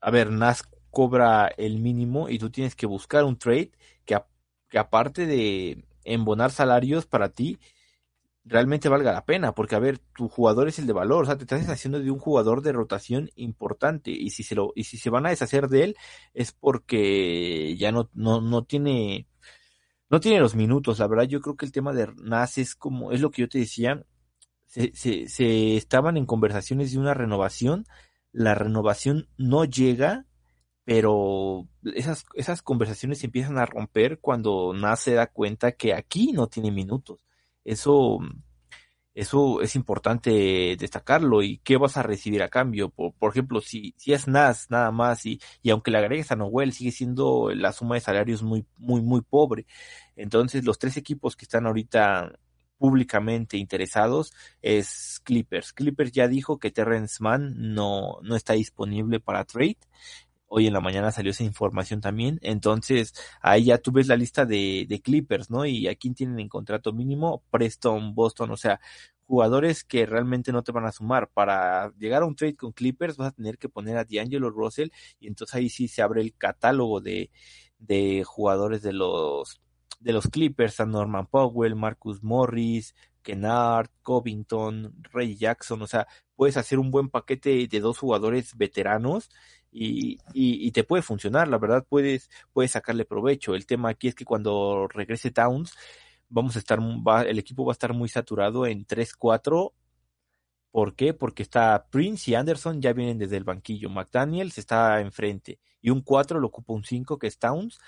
[0.00, 3.72] a ver, Nas cobra el mínimo y tú tienes que buscar un trade
[4.68, 7.58] que, aparte de embonar salarios para ti,
[8.48, 11.36] realmente valga la pena, porque a ver, tu jugador es el de valor, o sea,
[11.36, 14.96] te estás deshaciendo de un jugador de rotación importante, y si se lo, y si
[14.96, 15.96] se van a deshacer de él,
[16.34, 19.26] es porque ya no, no, no tiene,
[20.10, 23.12] no tiene los minutos, la verdad, yo creo que el tema de Nas es como,
[23.12, 24.02] es lo que yo te decía,
[24.66, 27.84] se, se estaban en conversaciones de una renovación,
[28.32, 30.26] la renovación no llega,
[30.88, 36.32] pero esas, esas conversaciones se empiezan a romper cuando Nas se da cuenta que aquí
[36.32, 37.26] no tiene minutos.
[37.62, 38.20] Eso,
[39.12, 41.42] eso es importante destacarlo.
[41.42, 42.88] ¿Y qué vas a recibir a cambio?
[42.88, 46.72] Por, ejemplo, si, si es Nas nada más y, y aunque le agregues a Noel,
[46.72, 49.66] sigue siendo la suma de salarios muy, muy, muy pobre.
[50.16, 52.32] Entonces, los tres equipos que están ahorita
[52.78, 55.74] públicamente interesados es Clippers.
[55.74, 59.76] Clippers ya dijo que Terrence Mann no, no está disponible para trade
[60.48, 62.38] hoy en la mañana salió esa información también.
[62.42, 65.64] Entonces, ahí ya tú ves la lista de, de Clippers, ¿no?
[65.66, 68.80] Y a quién tienen en contrato mínimo, Preston, Boston, o sea,
[69.28, 71.30] jugadores que realmente no te van a sumar.
[71.30, 74.88] Para llegar a un trade con Clippers vas a tener que poner a D'Angelo Russell
[75.20, 77.30] y entonces ahí sí se abre el catálogo de,
[77.78, 79.60] de jugadores de los
[80.00, 86.56] de los Clippers, a Norman Powell, Marcus Morris, Kennard, Covington, Ray Jackson, o sea, puedes
[86.56, 89.28] hacer un buen paquete de dos jugadores veteranos
[89.70, 93.54] y, y, te puede funcionar, la verdad puedes, puedes sacarle provecho.
[93.54, 95.74] El tema aquí es que cuando regrese Towns,
[96.28, 96.80] vamos a estar,
[97.26, 99.72] el equipo va a estar muy saturado en 3-4.
[100.70, 101.14] ¿Por qué?
[101.14, 103.90] Porque está Prince y Anderson ya vienen desde el banquillo.
[103.90, 105.58] McDaniels está enfrente.
[105.80, 107.78] Y un 4 lo ocupa un 5 que es Towns.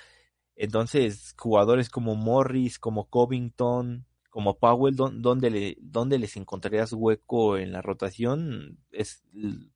[0.56, 7.72] Entonces, jugadores como Morris, como Covington, como Powell, ¿dónde, le, dónde les encontrarías hueco en
[7.72, 8.78] la rotación?
[8.92, 9.24] Es,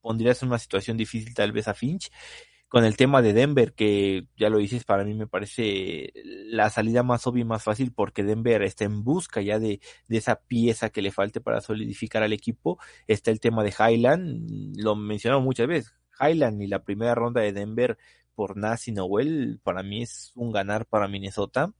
[0.00, 2.10] pondrías en una situación difícil tal vez a Finch.
[2.68, 6.12] con el tema de Denver, que ya lo dices, para mí me parece
[6.46, 10.16] la salida más obvia y más fácil porque Denver está en busca ya de, de
[10.16, 12.78] esa pieza que le falte para solidificar al equipo.
[13.06, 17.52] Está el tema de Highland, lo mencionamos muchas veces, Highland y la primera ronda de
[17.52, 17.98] Denver
[18.34, 21.72] por Nas y Noel, para mí es un ganar para Minnesota.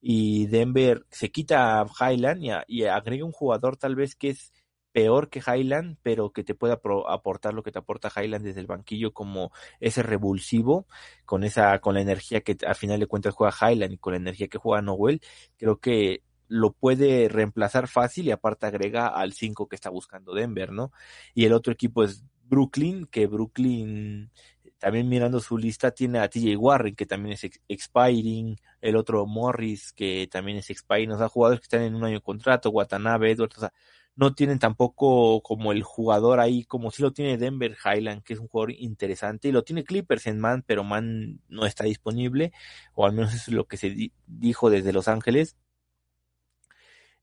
[0.00, 4.52] Y Denver se quita a Highland y, agrega un jugador tal vez que es
[4.92, 8.66] peor que Highland, pero que te pueda aportar lo que te aporta Highland desde el
[8.66, 10.86] banquillo como ese revulsivo,
[11.26, 14.18] con esa, con la energía que al final de cuentas juega Highland y con la
[14.18, 15.20] energía que juega Noel,
[15.58, 20.72] creo que lo puede reemplazar fácil y aparte agrega al 5 que está buscando Denver,
[20.72, 20.92] ¿no?
[21.34, 24.30] Y el otro equipo es Brooklyn, que Brooklyn
[24.78, 29.92] también mirando su lista tiene a TJ Warren, que también es expiring, el otro Morris,
[29.92, 33.30] que también es expiring, o sea, jugadores que están en un año de contrato, Watanabe,
[33.32, 33.72] Edwards, o sea,
[34.16, 38.38] no tienen tampoco como el jugador ahí, como si lo tiene Denver Highland, que es
[38.40, 42.52] un jugador interesante, y lo tiene Clippers en Man, pero Man no está disponible,
[42.94, 45.56] o al menos es lo que se dijo desde Los Ángeles.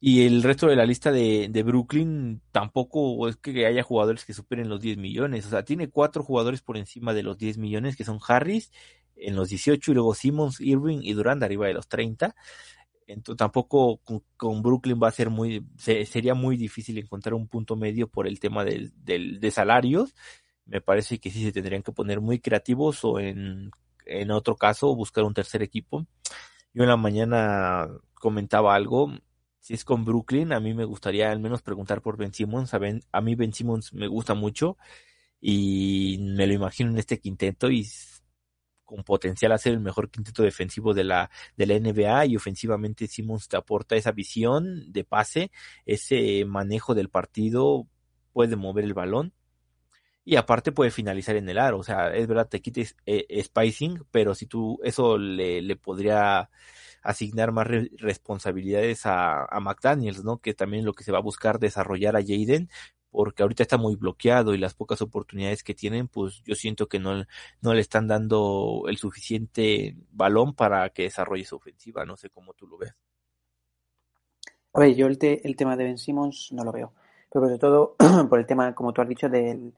[0.05, 4.33] Y el resto de la lista de, de, Brooklyn tampoco es que haya jugadores que
[4.33, 5.45] superen los 10 millones.
[5.45, 8.71] O sea, tiene cuatro jugadores por encima de los 10 millones, que son Harris
[9.15, 12.35] en los 18 y luego Simmons, Irving y Durant arriba de los 30
[13.07, 14.01] entonces tampoco
[14.37, 18.39] con, Brooklyn va a ser muy, sería muy difícil encontrar un punto medio por el
[18.39, 20.15] tema del, del, de salarios.
[20.65, 23.71] Me parece que sí se tendrían que poner muy creativos o en,
[24.05, 26.05] en otro caso buscar un tercer equipo.
[26.73, 29.11] Yo en la mañana comentaba algo.
[29.63, 32.73] Si es con Brooklyn, a mí me gustaría al menos preguntar por Ben Simmons.
[32.73, 34.77] A, mí Ben Simmons me gusta mucho
[35.39, 37.87] y me lo imagino en este quinteto y
[38.83, 43.07] con potencial a ser el mejor quinteto defensivo de la, de la NBA y ofensivamente
[43.07, 45.49] Simmons te aporta esa visión de pase,
[45.85, 47.87] ese manejo del partido,
[48.33, 49.31] puede mover el balón
[50.25, 54.03] y aparte puede finalizar en el aro, o sea, es verdad, te quites eh, spicing,
[54.11, 56.49] pero si tú eso le, le podría
[57.03, 60.37] asignar más responsabilidades a, a McDaniels, ¿no?
[60.39, 62.69] Que también lo que se va a buscar desarrollar a Jaden
[63.13, 66.97] porque ahorita está muy bloqueado y las pocas oportunidades que tienen, pues yo siento que
[66.97, 67.23] no,
[67.61, 72.05] no le están dando el suficiente balón para que desarrolle su ofensiva.
[72.05, 72.95] No sé cómo tú lo ves.
[74.73, 76.91] A ver, yo el, el tema de Ben Simmons no lo veo,
[77.31, 77.95] pero sobre todo
[78.29, 79.71] por el tema, como tú has dicho, del,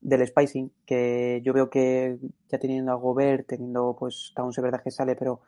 [0.00, 2.16] del spicing, que yo veo que
[2.48, 5.42] ya teniendo a Gobert, teniendo pues aún es verdad que sale, pero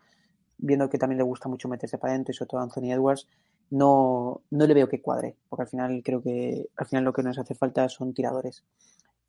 [0.59, 3.26] viendo que también le gusta mucho meterse para adentro y sobre todo a Anthony Edwards,
[3.70, 7.22] no, no le veo que cuadre, porque al final creo que al final lo que
[7.22, 8.64] nos hace falta son tiradores.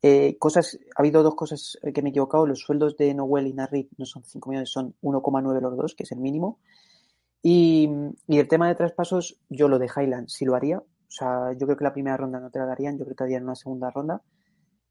[0.02, 2.46] Eh, cosas, ha habido dos cosas que me he equivocado.
[2.46, 6.04] Los sueldos de Noel y Narrit no son 5 millones, son 1,9 los dos, que
[6.04, 6.58] es el mínimo.
[7.42, 7.88] Y,
[8.26, 10.78] y, el tema de traspasos, yo lo de Highland sí lo haría.
[10.78, 13.18] O sea, yo creo que la primera ronda no te la darían, yo creo que
[13.18, 14.22] te darían una segunda ronda.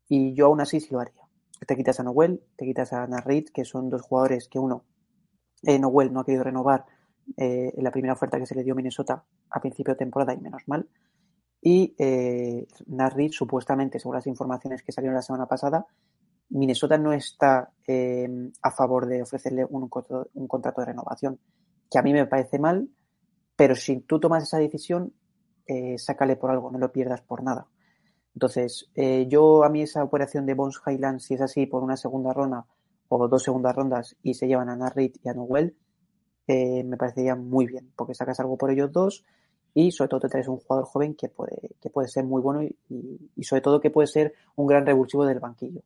[0.08, 1.22] Y yo aún así sí lo haría.
[1.66, 4.84] Te quitas a Noel, te quitas a Narrit, que son dos jugadores que uno,
[5.64, 6.86] eh, Noel no ha querido renovar
[7.38, 10.40] eh, la primera oferta que se le dio a Minnesota a principio de temporada y
[10.40, 10.88] menos mal.
[11.62, 12.68] Y eh,
[13.32, 15.86] supuestamente, según las informaciones que salieron la semana pasada,
[16.50, 19.90] Minnesota no está em, a favor de ofrecerle un,
[20.34, 21.40] un, contrato de renovación,
[21.92, 22.90] que a mí me parece mal,
[23.56, 25.14] pero si tú tomas esa decisión,
[25.68, 27.68] eh, sácale por algo, no lo pierdas por nada.
[28.34, 31.98] Entonces, eh, yo a mí esa operación de Bones Highlands, si es así, por una
[31.98, 32.66] segunda ronda
[33.10, 35.76] o dos segundas rondas y se llevan a Narrit y a Noel,
[36.48, 39.26] eh, me parecería muy bien, porque sacas algo por ellos dos
[39.74, 42.64] y sobre todo te traes un jugador joven que puede, que puede ser muy bueno
[42.64, 45.82] y, sobre todo que puede ser un gran revulsivo del banquillo.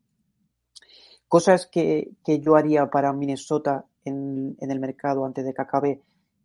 [1.27, 6.01] Cosas que, yo haría para Minnesota en, el mercado antes de que acabe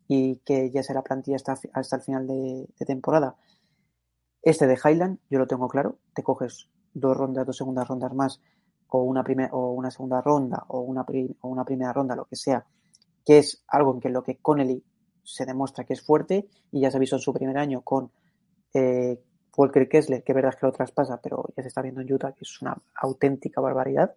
[0.08, 3.36] y que ya será plantilla hasta, hasta el final de, temporada.
[4.42, 8.40] Este de Highland, yo lo tengo claro, te coges dos rondas, dos segundas rondas más,
[8.88, 11.04] o una, primera o una segunda ronda, o una,
[11.42, 12.64] una primera ronda, lo que sea,
[13.24, 14.82] que es algo en lo que Connelly
[15.22, 18.10] se demuestra que es fuerte y ya se visto en su primer año con
[18.72, 19.20] eh,
[19.56, 22.32] Walker Kessler, que es verdad que lo traspasa, pero ya se está viendo en Utah
[22.32, 24.14] que es una auténtica barbaridad.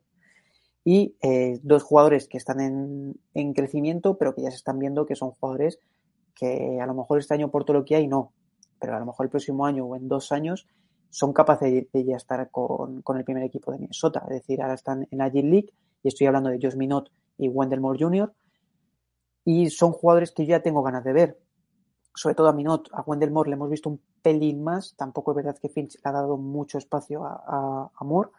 [0.83, 2.59] Y eh, dos jugadores que están
[3.33, 5.79] en, crecimiento, pero que ya se están viendo que son jugadores
[6.35, 8.31] que a lo mejor este año por todo lo que hay no,
[8.79, 10.67] pero a lo mejor el próximo año o en dos años
[11.11, 14.23] son capaces de, ya estar con, el primer equipo de Minnesota.
[14.29, 17.81] Es decir, ahora están en la League y estoy hablando de Josh Minot y Wendell
[17.81, 18.33] Moore Jr.,
[19.43, 21.39] y son jugadores que yo ya tengo ganas de ver.
[22.13, 24.93] Sobre todo a Minot, a Wendell Moore le hemos visto un pelín más.
[24.95, 28.29] Tampoco es verdad que Finch le ha dado mucho espacio a, Moore.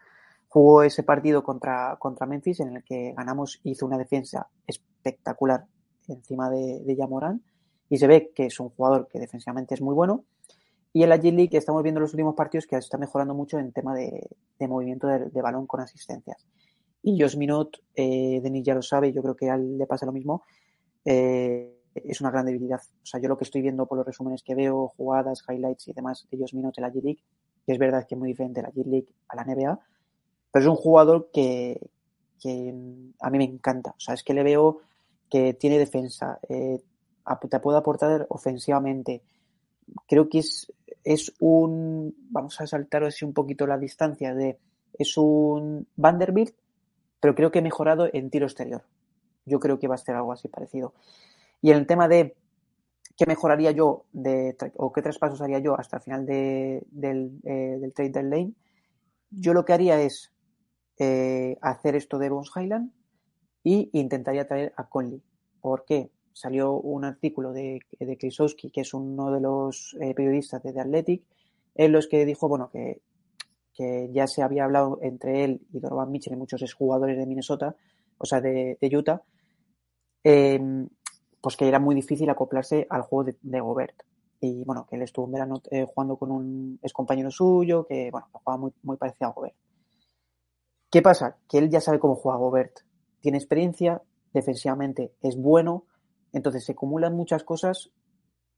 [0.47, 5.65] Jugó ese partido contra, contra Memphis en el que ganamos, hizo una defensa espectacular
[6.07, 7.43] encima de, de Yamoran
[7.89, 10.23] y se ve que es un jugador que defensivamente es muy bueno.
[10.93, 13.57] Y en la G League estamos viendo en los últimos partidos que está mejorando mucho
[13.57, 14.29] en tema de,
[14.59, 16.45] de movimiento de, de balón con asistencias.
[17.01, 20.05] Y Josh Minot, eh, Denis ya lo sabe, yo creo que a él le pasa
[20.05, 20.43] lo mismo,
[21.03, 22.79] eh, es una gran debilidad.
[22.79, 25.93] O sea, yo lo que estoy viendo por los resúmenes que veo, jugadas, highlights y
[25.93, 27.19] demás de Josh Minot en la G-League,
[27.65, 29.79] que es verdad que es muy diferente la G-League a la NBA,
[30.51, 31.89] pero es un jugador que,
[32.39, 32.73] que
[33.19, 33.91] a mí me encanta.
[33.91, 34.79] O sea, es que le veo
[35.29, 36.79] que tiene defensa, eh,
[37.49, 39.23] te puede aportar ofensivamente.
[40.07, 40.71] Creo que es,
[41.03, 44.57] es un, vamos a saltar así un poquito la distancia de,
[44.97, 46.55] es un Vanderbilt,
[47.19, 48.83] pero creo que ha mejorado en tiro exterior.
[49.45, 50.93] Yo creo que va a ser algo así parecido.
[51.61, 52.35] Y en el tema de
[53.17, 57.77] qué mejoraría yo de, o qué traspasos haría yo hasta el final de, del, eh,
[57.79, 58.55] del trade deadline,
[59.29, 60.31] yo lo que haría es
[60.99, 62.91] eh, hacer esto de Bones Highland
[63.63, 65.21] y intentaría traer a Conley.
[65.61, 66.11] ¿Por qué?
[66.33, 71.23] Salió un artículo de, de que es uno de los eh, periodistas de The Athletic,
[71.75, 73.01] en los que dijo, bueno, que,
[73.73, 77.75] que, ya se había hablado entre él y Donovan Mitchell y muchos exjugadores de Minnesota,
[78.17, 79.21] o sea, de, de Utah,
[80.23, 80.59] eh,
[81.41, 84.03] pues que era muy difícil acoplarse al juego de, de Gobert.
[84.39, 88.09] Y bueno, que él estuvo en verano eh, jugando con un ex compañero suyo, que
[88.11, 89.55] bueno, jugaba muy, muy parecido a Gobert.
[90.89, 91.37] ¿Qué pasa?
[91.49, 92.79] Que él ya sabe cómo juega Gobert.
[93.19, 94.01] Tiene experiencia,
[94.33, 95.85] defensivamente es bueno,
[96.33, 97.91] entonces se acumulan muchas cosas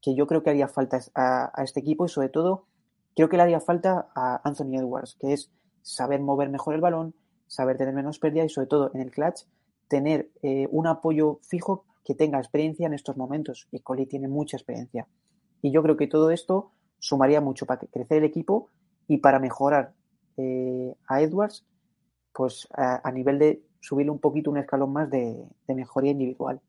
[0.00, 2.66] que yo creo que haría falta a, este equipo y sobre todo
[3.14, 5.52] creo que le haría falta a Anthony Edwards, que es
[5.82, 7.14] saber mover mejor el balón,
[7.46, 9.42] saber tener menos pérdida y sobre todo en el clutch
[9.88, 14.56] tener eh, un apoyo fijo que tenga experiencia en estos momentos y Coley tiene mucha
[14.56, 15.06] experiencia.
[15.62, 18.70] Y yo creo que todo esto sumaría mucho para crecer el equipo
[19.06, 19.92] y para mejorar
[20.36, 21.64] eh, a Edwards
[22.32, 26.60] pues a, nivel de subirle un poquito un escalón más de mejoría individual.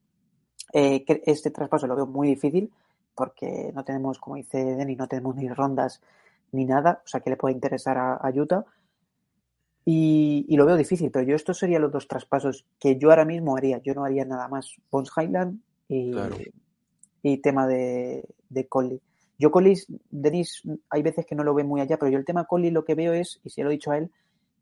[0.73, 2.71] Eh, este traspaso lo veo muy difícil
[3.15, 6.01] porque no tenemos, como dice Denny, no tenemos ni rondas
[6.51, 8.65] ni nada, o sea que le puede interesar a, a Utah.
[9.85, 13.23] Y, y, lo veo difícil, pero yo estos serían los dos traspasos que yo ahora
[13.23, 13.81] mismo haría.
[13.81, 14.75] Yo no haría nada más.
[14.91, 16.35] Bones Highland y, claro.
[17.23, 19.01] y tema de, de Conley.
[19.39, 19.75] Yo Conley,
[20.09, 22.83] Denis, hay veces que no lo ve muy allá, pero yo el tema Conley lo
[22.83, 24.11] que veo es, y se lo he dicho a él,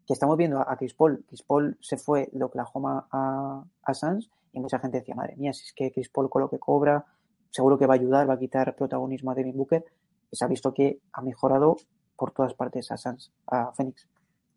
[0.05, 1.23] que estamos viendo a Chris Paul.
[1.27, 5.53] Chris Paul se fue de Oklahoma a, a Suns y mucha gente decía, madre mía,
[5.53, 7.05] si es que Chris Paul con lo que cobra,
[7.49, 9.85] seguro que va a ayudar, va a quitar protagonismo a Devin Booker.
[10.31, 11.77] Se ha visto que ha mejorado
[12.15, 14.07] por todas partes a Suns, a Phoenix.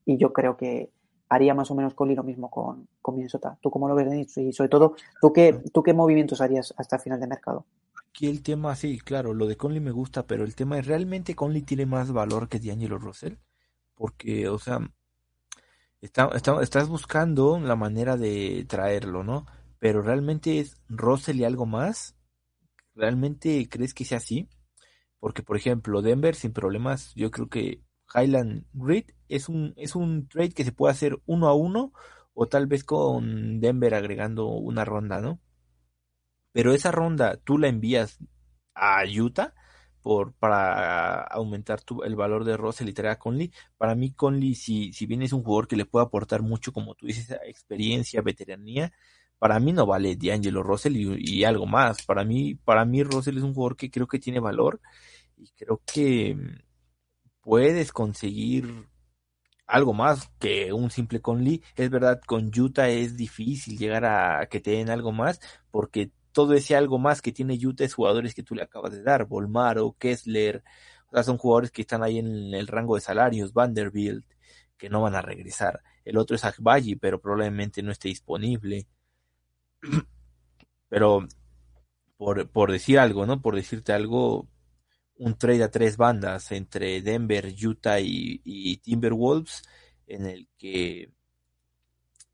[0.04, 0.90] Y yo creo que
[1.28, 3.58] haría más o menos Coley lo mismo con, con Minnesota.
[3.60, 4.36] ¿Tú cómo lo ves, Denis?
[4.38, 7.66] Y sobre todo, ¿tú qué, ¿tú qué movimientos harías hasta el final de mercado?
[8.08, 11.34] Aquí el tema, sí, claro, lo de Conley me gusta, pero el tema es, ¿realmente
[11.34, 13.34] Conley tiene más valor que D'Angelo Russell?
[13.94, 14.80] Porque, o sea,
[16.00, 19.46] Está, está, estás buscando la manera de traerlo, ¿no?
[19.80, 22.16] Pero realmente es Russell y algo más.
[22.94, 24.48] ¿Realmente crees que sea así?
[25.18, 27.82] Porque, por ejemplo, Denver sin problemas, yo creo que
[28.14, 31.92] Highland Reed es un, es un trade que se puede hacer uno a uno
[32.32, 35.40] o tal vez con Denver agregando una ronda, ¿no?
[36.52, 38.18] Pero esa ronda tú la envías
[38.74, 39.54] a Utah
[40.08, 43.52] por, para aumentar tu, el valor de Russell y traer a Conley.
[43.76, 46.94] Para mí, Conley, si, si bien es un jugador que le puede aportar mucho, como
[46.94, 48.90] tú dices, experiencia, veteranía,
[49.38, 52.06] para mí no vale D'Angelo Russell y, y, algo más.
[52.06, 54.80] Para mí, para mí Russell es un jugador que creo que tiene valor
[55.36, 56.38] y creo que
[57.42, 58.86] puedes conseguir
[59.66, 61.62] algo más que un simple Conley.
[61.76, 65.38] Es verdad, con Utah es difícil llegar a que te den algo más
[65.70, 69.02] porque todo ese algo más que tiene Utah es jugadores que tú le acabas de
[69.02, 70.62] dar, Volmaro, Kessler,
[71.08, 74.24] o sea, son jugadores que están ahí en el rango de salarios, Vanderbilt,
[74.76, 75.82] que no van a regresar.
[76.04, 78.86] El otro es Akbayi, pero probablemente no esté disponible.
[80.88, 81.26] Pero
[82.16, 83.42] por, por decir algo, ¿no?
[83.42, 84.48] Por decirte algo,
[85.16, 89.62] un trade a tres bandas entre Denver, Utah y Timberwolves,
[90.06, 91.10] en el que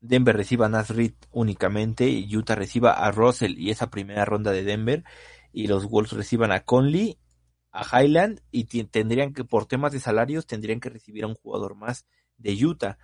[0.07, 4.63] Denver reciba a Nasrid únicamente y Utah reciba a Russell y esa primera ronda de
[4.63, 5.03] Denver
[5.51, 7.17] y los Wolves reciban a Conley,
[7.71, 11.75] a Highland y tendrían que por temas de salarios tendrían que recibir a un jugador
[11.75, 12.05] más
[12.37, 12.97] de Utah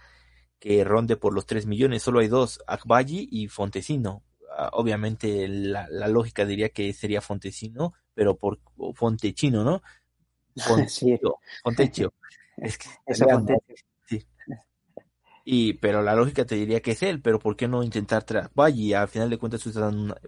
[0.59, 2.03] que ronde por los 3 millones.
[2.03, 4.23] Solo hay dos, Akbayi y Fontecino.
[4.41, 8.59] Uh, obviamente la, la, lógica diría que sería Fontecino, pero por
[8.93, 9.81] Fontechino, ¿no?
[10.57, 11.39] Fontecchio.
[11.63, 12.13] Fontecchio.
[12.57, 12.89] Es que
[15.43, 18.49] y, pero la lógica te diría que es él, pero ¿por qué no intentar tras
[18.53, 18.95] Valle?
[18.95, 19.63] Al final de cuentas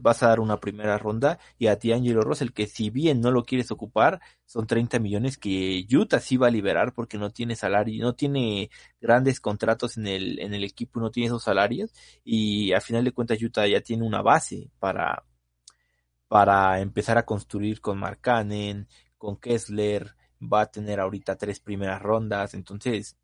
[0.01, 3.31] vas a dar una primera ronda y a ti Angelo Russell, que si bien no
[3.31, 7.55] lo quieres ocupar, son 30 millones que Utah sí va a liberar porque no tiene
[7.55, 11.91] salario, no tiene grandes contratos en el, en el equipo, no tiene esos salarios
[12.23, 15.23] y al final de cuentas Utah ya tiene una base para,
[16.27, 18.87] para empezar a construir con Markkanen,
[19.17, 23.17] con Kessler, va a tener ahorita tres primeras rondas, entonces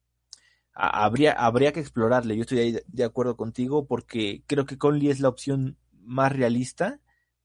[0.80, 2.36] habría, habría que explorarle.
[2.36, 7.00] Yo estoy ahí de acuerdo contigo porque creo que Conley es la opción más realista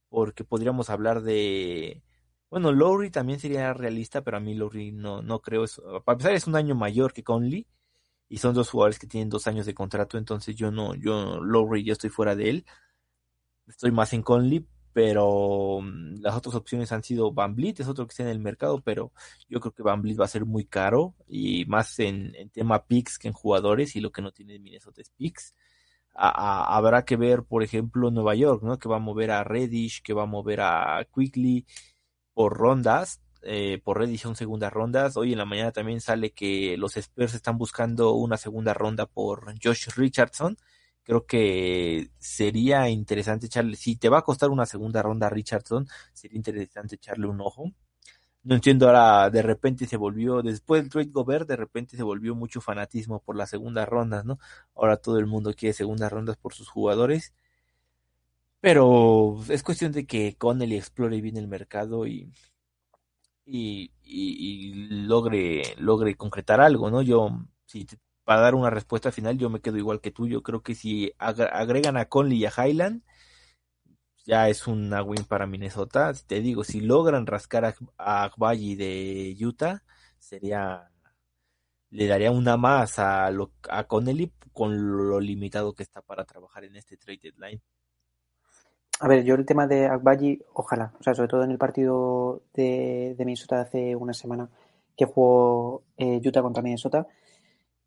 [0.08, 2.02] porque podríamos hablar de
[2.54, 5.82] bueno, Lowry también sería realista, pero a mí Lowry no, no creo eso.
[6.04, 7.66] Para empezar, es un año mayor que Conley
[8.28, 11.82] y son dos jugadores que tienen dos años de contrato, entonces yo no, yo, Lowry,
[11.82, 12.66] yo estoy fuera de él.
[13.66, 18.12] Estoy más en Conley, pero mm, las otras opciones han sido Van es otro que
[18.12, 19.12] está en el mercado, pero
[19.46, 23.18] yo creo que Van va a ser muy caro y más en, en tema picks
[23.18, 25.54] que en jugadores y lo que no tiene Minnesota es picks.
[26.14, 28.78] habrá que ver, por ejemplo, Nueva York, ¿no?
[28.78, 31.66] Que va a mover a Reddish, que va a mover a Quickly
[32.32, 35.18] por rondas, eh, por edición segundas rondas.
[35.18, 39.54] Hoy en la mañana también sale que los Spurs están buscando una segunda ronda por
[39.62, 40.56] Josh Richardson.
[41.04, 45.86] Creo que sería interesante echarle, si te va a costar una segunda ronda a Richardson,
[46.12, 47.72] sería interesante echarle un ojo.
[48.44, 52.34] No entiendo ahora, de repente se volvió, después del trade Gobert, de repente se volvió
[52.34, 54.38] mucho fanatismo por las segundas rondas, ¿no?
[54.74, 57.34] Ahora todo el mundo quiere segundas rondas por sus jugadores
[58.64, 62.32] pero es cuestión de que Connelly explore bien el mercado y,
[63.44, 64.72] y, y,
[65.06, 67.02] logre, logre concretar algo, ¿no?
[67.02, 67.28] Yo,
[67.66, 67.86] si
[68.24, 70.26] para dar una respuesta final, yo me quedo igual que tú.
[70.26, 73.02] Yo creo que si agregan a Conley y a Highland,
[74.24, 76.12] ya es una win para Minnesota.
[76.26, 79.82] Te digo, si logran rascar a, a de Utah,
[80.18, 80.90] sería
[81.94, 86.64] le daría una más a, lo, a Connelly con lo limitado que está para trabajar
[86.64, 87.60] en este trade deadline.
[88.98, 92.42] A ver, yo el tema de Agbayi, ojalá, o sea, sobre todo en el partido
[92.52, 94.48] de, de Minnesota de hace una semana
[94.96, 97.06] que jugó eh, Utah contra Minnesota,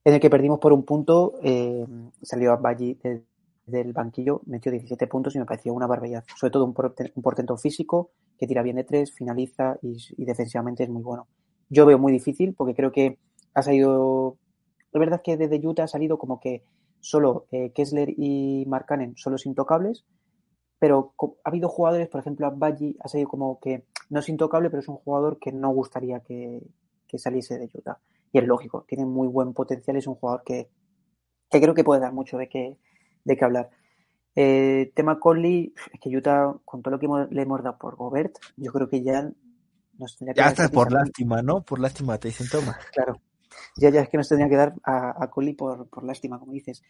[0.07, 1.85] en el que perdimos por un punto, eh,
[2.21, 2.97] salió Agbayi
[3.65, 6.23] del banquillo, metió 17 puntos y me pareció una barbaridad.
[6.33, 11.03] Sobre todo un, portento físico que tira bien de tres, finaliza y, defensivamente es muy
[11.03, 11.27] bueno.
[11.69, 13.17] Yo veo muy difícil porque creo que
[13.53, 14.37] ha salido,
[14.93, 16.63] es verdad que desde Utah ha salido como que
[17.01, 20.05] solo eh, Kessler y Markkanen son los intocables
[20.79, 24.81] pero ha habido jugadores, por ejemplo, Abbaji ha sido como que no es intocable, pero
[24.81, 26.61] es un jugador que no gustaría que,
[27.17, 27.97] saliese de Utah.
[28.31, 30.69] Y es lógico, tiene muy buen potencial, es un jugador que,
[31.49, 32.77] creo que puede dar mucho de qué,
[33.23, 33.69] de qué hablar.
[34.35, 38.35] Eh, tema Conley, es que Utah, con todo lo que le hemos dado por Gobert,
[38.55, 39.29] yo creo que ya
[39.97, 41.61] nos tendría que Ya está por lástima, ¿no?
[41.61, 42.77] Por lástima te dicen toma.
[42.93, 43.19] Claro.
[43.77, 46.51] Ya, ya es que nos tendría que dar a, a Conley por, por lástima, como
[46.51, 46.83] dices.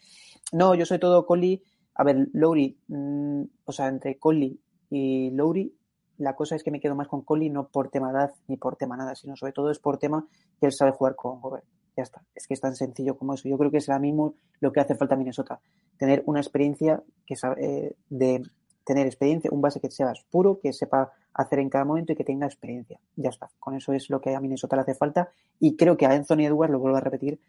[0.52, 1.62] No, yo soy todo Conley
[1.98, 4.58] a ver, Lowry, mm, o sea, entre Conley
[4.88, 5.74] y Lowry,
[6.18, 8.76] la cosa es que me quedo más con Conley no por tema edad ni por
[8.76, 10.26] tema nada, sino sobre todo es por tema
[10.60, 11.64] que él sabe jugar con Gobert.
[11.96, 12.22] Ya está.
[12.34, 13.48] Es que es tan sencillo como eso.
[13.48, 15.60] Yo creo que es ahora mismo lo que hace falta a Minnesota.
[15.96, 18.42] Tener una experiencia que eh, de
[18.84, 22.24] tener experiencia, un base que sea puro, que sepa hacer en cada momento y que
[22.24, 23.00] tenga experiencia.
[23.16, 23.50] Ya está.
[23.58, 25.28] Con eso es lo que a Minnesota le hace falta.
[25.60, 27.40] Y creo que a Anthony Edwards, lo vuelvo a repetir,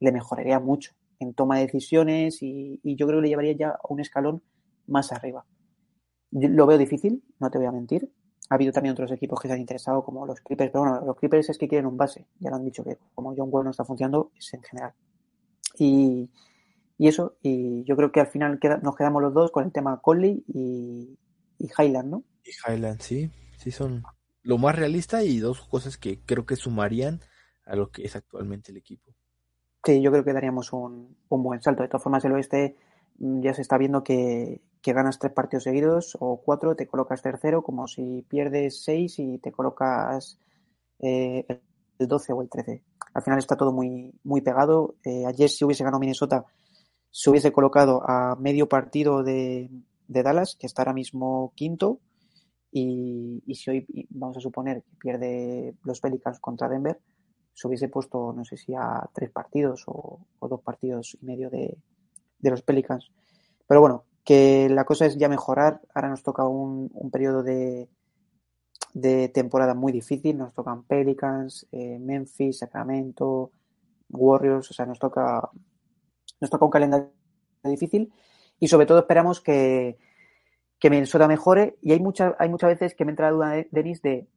[0.00, 3.80] le mejoraría mucho en toma de decisiones y, yo creo que le llevaría ya a
[3.88, 4.42] un escalón
[4.86, 5.44] más arriba.
[6.30, 8.10] Lo veo difícil, no te voy a mentir.
[8.48, 11.16] Ha habido también otros equipos que se han interesado, como los Clippers, pero bueno, los
[11.16, 12.26] Clippers es que quieren un base.
[12.40, 14.92] Ya lo han dicho que como John Wall no está funcionando, es en general.
[15.78, 16.28] Y,
[16.98, 20.44] eso, y yo creo que al final nos quedamos los dos con el tema Conley
[20.48, 21.16] y,
[21.58, 22.24] y Highland, ¿no?
[22.44, 24.02] Y Highland, sí, sí son
[24.42, 27.20] lo más realista y dos cosas que creo que sumarían
[27.64, 29.14] a lo que es actualmente el equipo.
[29.84, 31.82] Sí, yo creo que daríamos un, un buen salto.
[31.82, 32.76] De todas formas, el oeste
[33.18, 37.22] mm, ya se está viendo que, que, ganas tres partidos seguidos o cuatro, te colocas
[37.22, 40.38] tercero, como si pierdes seis y te colocas
[40.98, 41.46] eh,
[41.98, 42.82] el 12 o el 13.
[43.14, 44.96] Al final está todo muy, muy pegado.
[45.04, 46.44] Eh, ayer, si hubiese ganado Minnesota,
[47.10, 49.70] se hubiese colocado a medio partido de,
[50.06, 52.00] de Dallas, que está ahora mismo quinto.
[52.72, 57.00] Y, y si hoy vamos a suponer que pierde los Pelicans contra Denver,
[57.60, 61.76] se hubiese puesto, no sé si a tres partidos o, dos partidos y medio de,
[62.40, 63.10] los Pelicans.
[63.66, 65.80] Pero bueno, que la cosa es ya mejorar.
[65.94, 67.88] Ahora nos toca un, periodo de,
[68.94, 70.38] de temporada muy difícil.
[70.38, 73.52] Nos tocan Pelicans, eh, Memphis, Sacramento,
[74.10, 74.70] Warriors.
[74.70, 75.48] O sea, nos toca,
[76.40, 77.10] nos toca un calendario
[77.64, 78.12] difícil.
[78.58, 79.98] Y sobre todo esperamos que,
[80.78, 81.78] que Minnesota mejore.
[81.80, 84.28] Y hay, muchas hay muchas veces que me entra la duda, Denis, de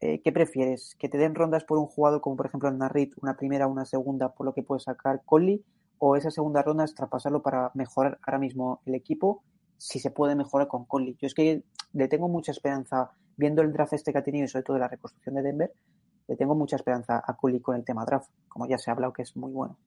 [0.00, 0.94] eh, ¿qué prefieres?
[0.96, 3.84] ¿Que te den rondas por un jugador como por ejemplo el Narrit, una primera una
[3.84, 5.64] segunda, por lo que puede sacar Conley?
[5.98, 9.42] ¿O esa segunda ronda es traspasarlo para mejorar ahora mismo el equipo?
[9.76, 11.16] Si se puede mejorar con Conley.
[11.20, 14.48] Yo es que le tengo mucha esperanza, viendo el draft este que ha tenido y
[14.48, 15.72] sobre todo la reconstrucción de Denver,
[16.26, 19.12] le tengo mucha esperanza a Conley con el tema draft, como ya se ha hablado
[19.12, 19.78] que es muy bueno.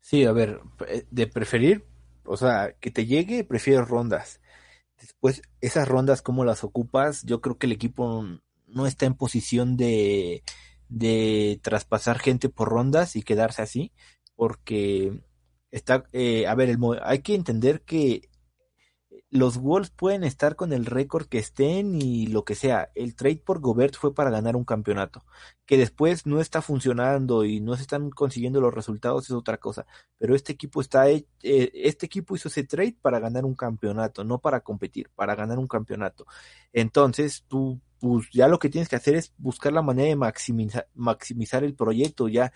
[0.00, 1.86] Sí, a ver, eh, de preferir,
[2.24, 4.40] o sea, que te llegue, prefiero rondas.
[4.98, 7.22] Después, esas rondas, ¿cómo las ocupas?
[7.24, 8.24] Yo creo que el equipo
[8.66, 10.42] no está en posición de,
[10.88, 13.92] de traspasar gente por rondas y quedarse así,
[14.40, 15.20] porque
[15.70, 18.30] está, eh, a ver, el, hay que entender que
[19.28, 22.90] los Wolves pueden estar con el récord que estén y lo que sea.
[22.94, 25.26] El trade por Gobert fue para ganar un campeonato.
[25.66, 29.84] Que después no está funcionando y no se están consiguiendo los resultados es otra cosa.
[30.16, 34.38] Pero este equipo está, eh, este equipo hizo ese trade para ganar un campeonato, no
[34.38, 36.24] para competir, para ganar un campeonato.
[36.72, 40.88] Entonces, tú pues ya lo que tienes que hacer es buscar la manera de maximizar,
[40.94, 42.28] maximizar el proyecto.
[42.28, 42.52] Ya,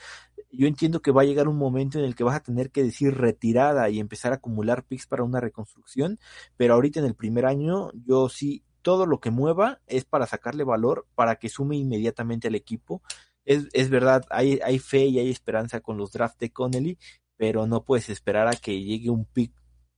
[0.56, 2.82] yo entiendo que va a llegar un momento en el que vas a tener que
[2.82, 6.18] decir retirada y empezar a acumular picks para una reconstrucción,
[6.56, 10.64] pero ahorita en el primer año, yo sí, todo lo que mueva es para sacarle
[10.64, 13.02] valor, para que sume inmediatamente al equipo.
[13.44, 16.98] Es, es verdad, hay, hay fe y hay esperanza con los drafts de Connelly,
[17.36, 19.52] pero no puedes esperar a que llegue un pick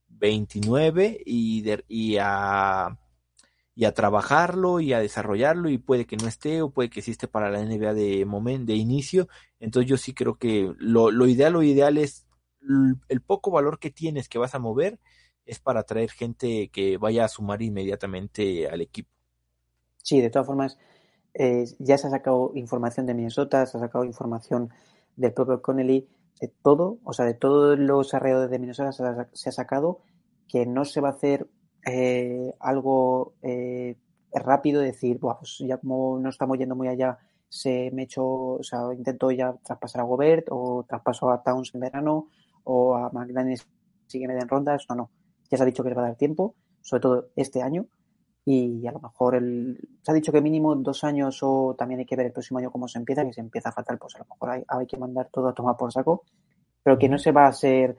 [0.09, 2.99] 29 y, y a
[3.77, 7.29] y a trabajarlo y a desarrollarlo y puede que no esté o puede que esté
[7.29, 9.29] para la NBA de momento, de inicio.
[9.61, 12.27] Entonces yo sí creo que lo, lo ideal, lo ideal es
[13.09, 14.99] el poco valor que tienes que vas a mover
[15.45, 19.11] es para traer gente que vaya a sumar inmediatamente al equipo.
[20.03, 20.79] Sí, de todas formas,
[21.35, 24.71] eh, ya se ha sacado información de Minnesota, se ha sacado información
[25.17, 26.09] del propio Connelly,
[26.41, 28.91] de todo, o sea, de todos los alrededores de Minnesota
[29.33, 30.01] se ha sacado
[30.49, 31.49] que no se va a hacer
[31.87, 33.97] eh, algo eh,
[34.33, 37.19] rápido, decir, pues ya como no estamos yendo muy allá,
[37.49, 41.81] se me echó, o sea, intento ya traspasar a Gobert o traspaso a Towns en
[41.81, 42.29] verano
[42.65, 43.67] o a McDaniels
[44.09, 45.11] sigue media en rondas, no, no,
[45.49, 47.87] ya se ha dicho que le va a dar tiempo, sobre todo este año
[48.45, 52.07] y a lo mejor el, se ha dicho que mínimo dos años o también hay
[52.07, 54.19] que ver el próximo año cómo se empieza, que se empieza a faltar, pues a
[54.19, 56.25] lo mejor hay, hay que mandar todo a tomar por saco,
[56.83, 57.97] pero que no se va a ser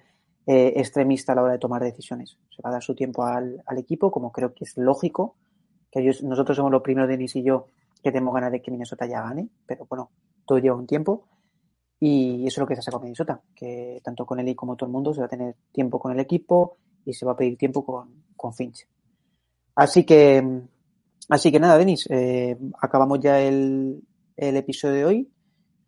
[0.50, 2.38] eh, extremista a la hora de tomar decisiones.
[2.56, 5.36] Se va a dar su tiempo al, equipo, como creo que es lógico,
[5.92, 7.68] que nosotros somos los primeros, Denis y yo,
[8.02, 10.10] que tenemos ganas de que Minnesota ya gane, pero bueno,
[10.46, 11.28] todo lleva un tiempo.
[12.00, 14.88] Y eso es lo que se ha sacado Minnesota, que tanto con él como todo
[14.88, 17.58] el mundo se va a tener tiempo con el equipo y se va a pedir
[17.58, 18.88] tiempo con, con Finch.
[19.76, 20.62] Así que,
[21.28, 24.02] así que nada, Denis, eh, acabamos ya el,
[24.38, 25.32] el episodio de hoy.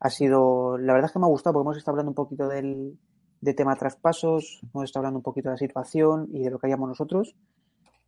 [0.01, 2.49] Ha sido, la verdad es que me ha gustado porque hemos estado hablando un poquito
[2.49, 2.97] del,
[3.41, 6.67] de tema traspasos, hemos estado hablando un poquito de la situación y de lo que
[6.67, 7.35] haríamos nosotros.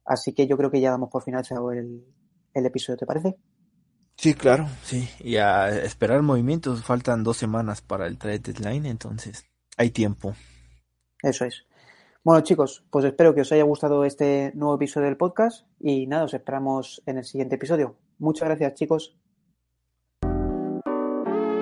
[0.06, 2.04] Así que yo creo que ya damos por finalizado el,
[2.54, 3.38] el episodio, ¿te parece?
[4.18, 5.10] Sí, claro, sí.
[5.20, 9.46] Y a esperar movimientos, faltan dos semanas para el trade deadline, entonces
[9.78, 10.36] hay tiempo.
[11.24, 11.66] Eso es.
[12.24, 16.26] Bueno, chicos, pues espero que os haya gustado este nuevo episodio del podcast y nada,
[16.26, 17.96] os esperamos en el siguiente episodio.
[18.20, 19.18] Muchas gracias, chicos.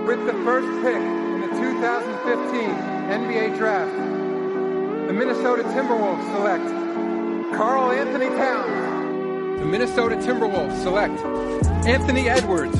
[0.05, 3.91] With the first pick in the 2015 NBA Draft,
[5.07, 6.63] the Minnesota Timberwolves select
[7.57, 9.59] Carl Anthony Towns.
[9.59, 11.19] The Minnesota Timberwolves select
[11.87, 12.75] Anthony Edwards.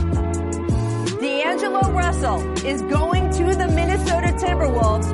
[1.20, 5.10] D'Angelo Russell is going to the Minnesota Timberwolves.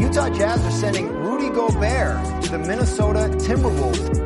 [0.00, 4.25] Utah Jazz are sending Rudy Gobert to the Minnesota Timberwolves.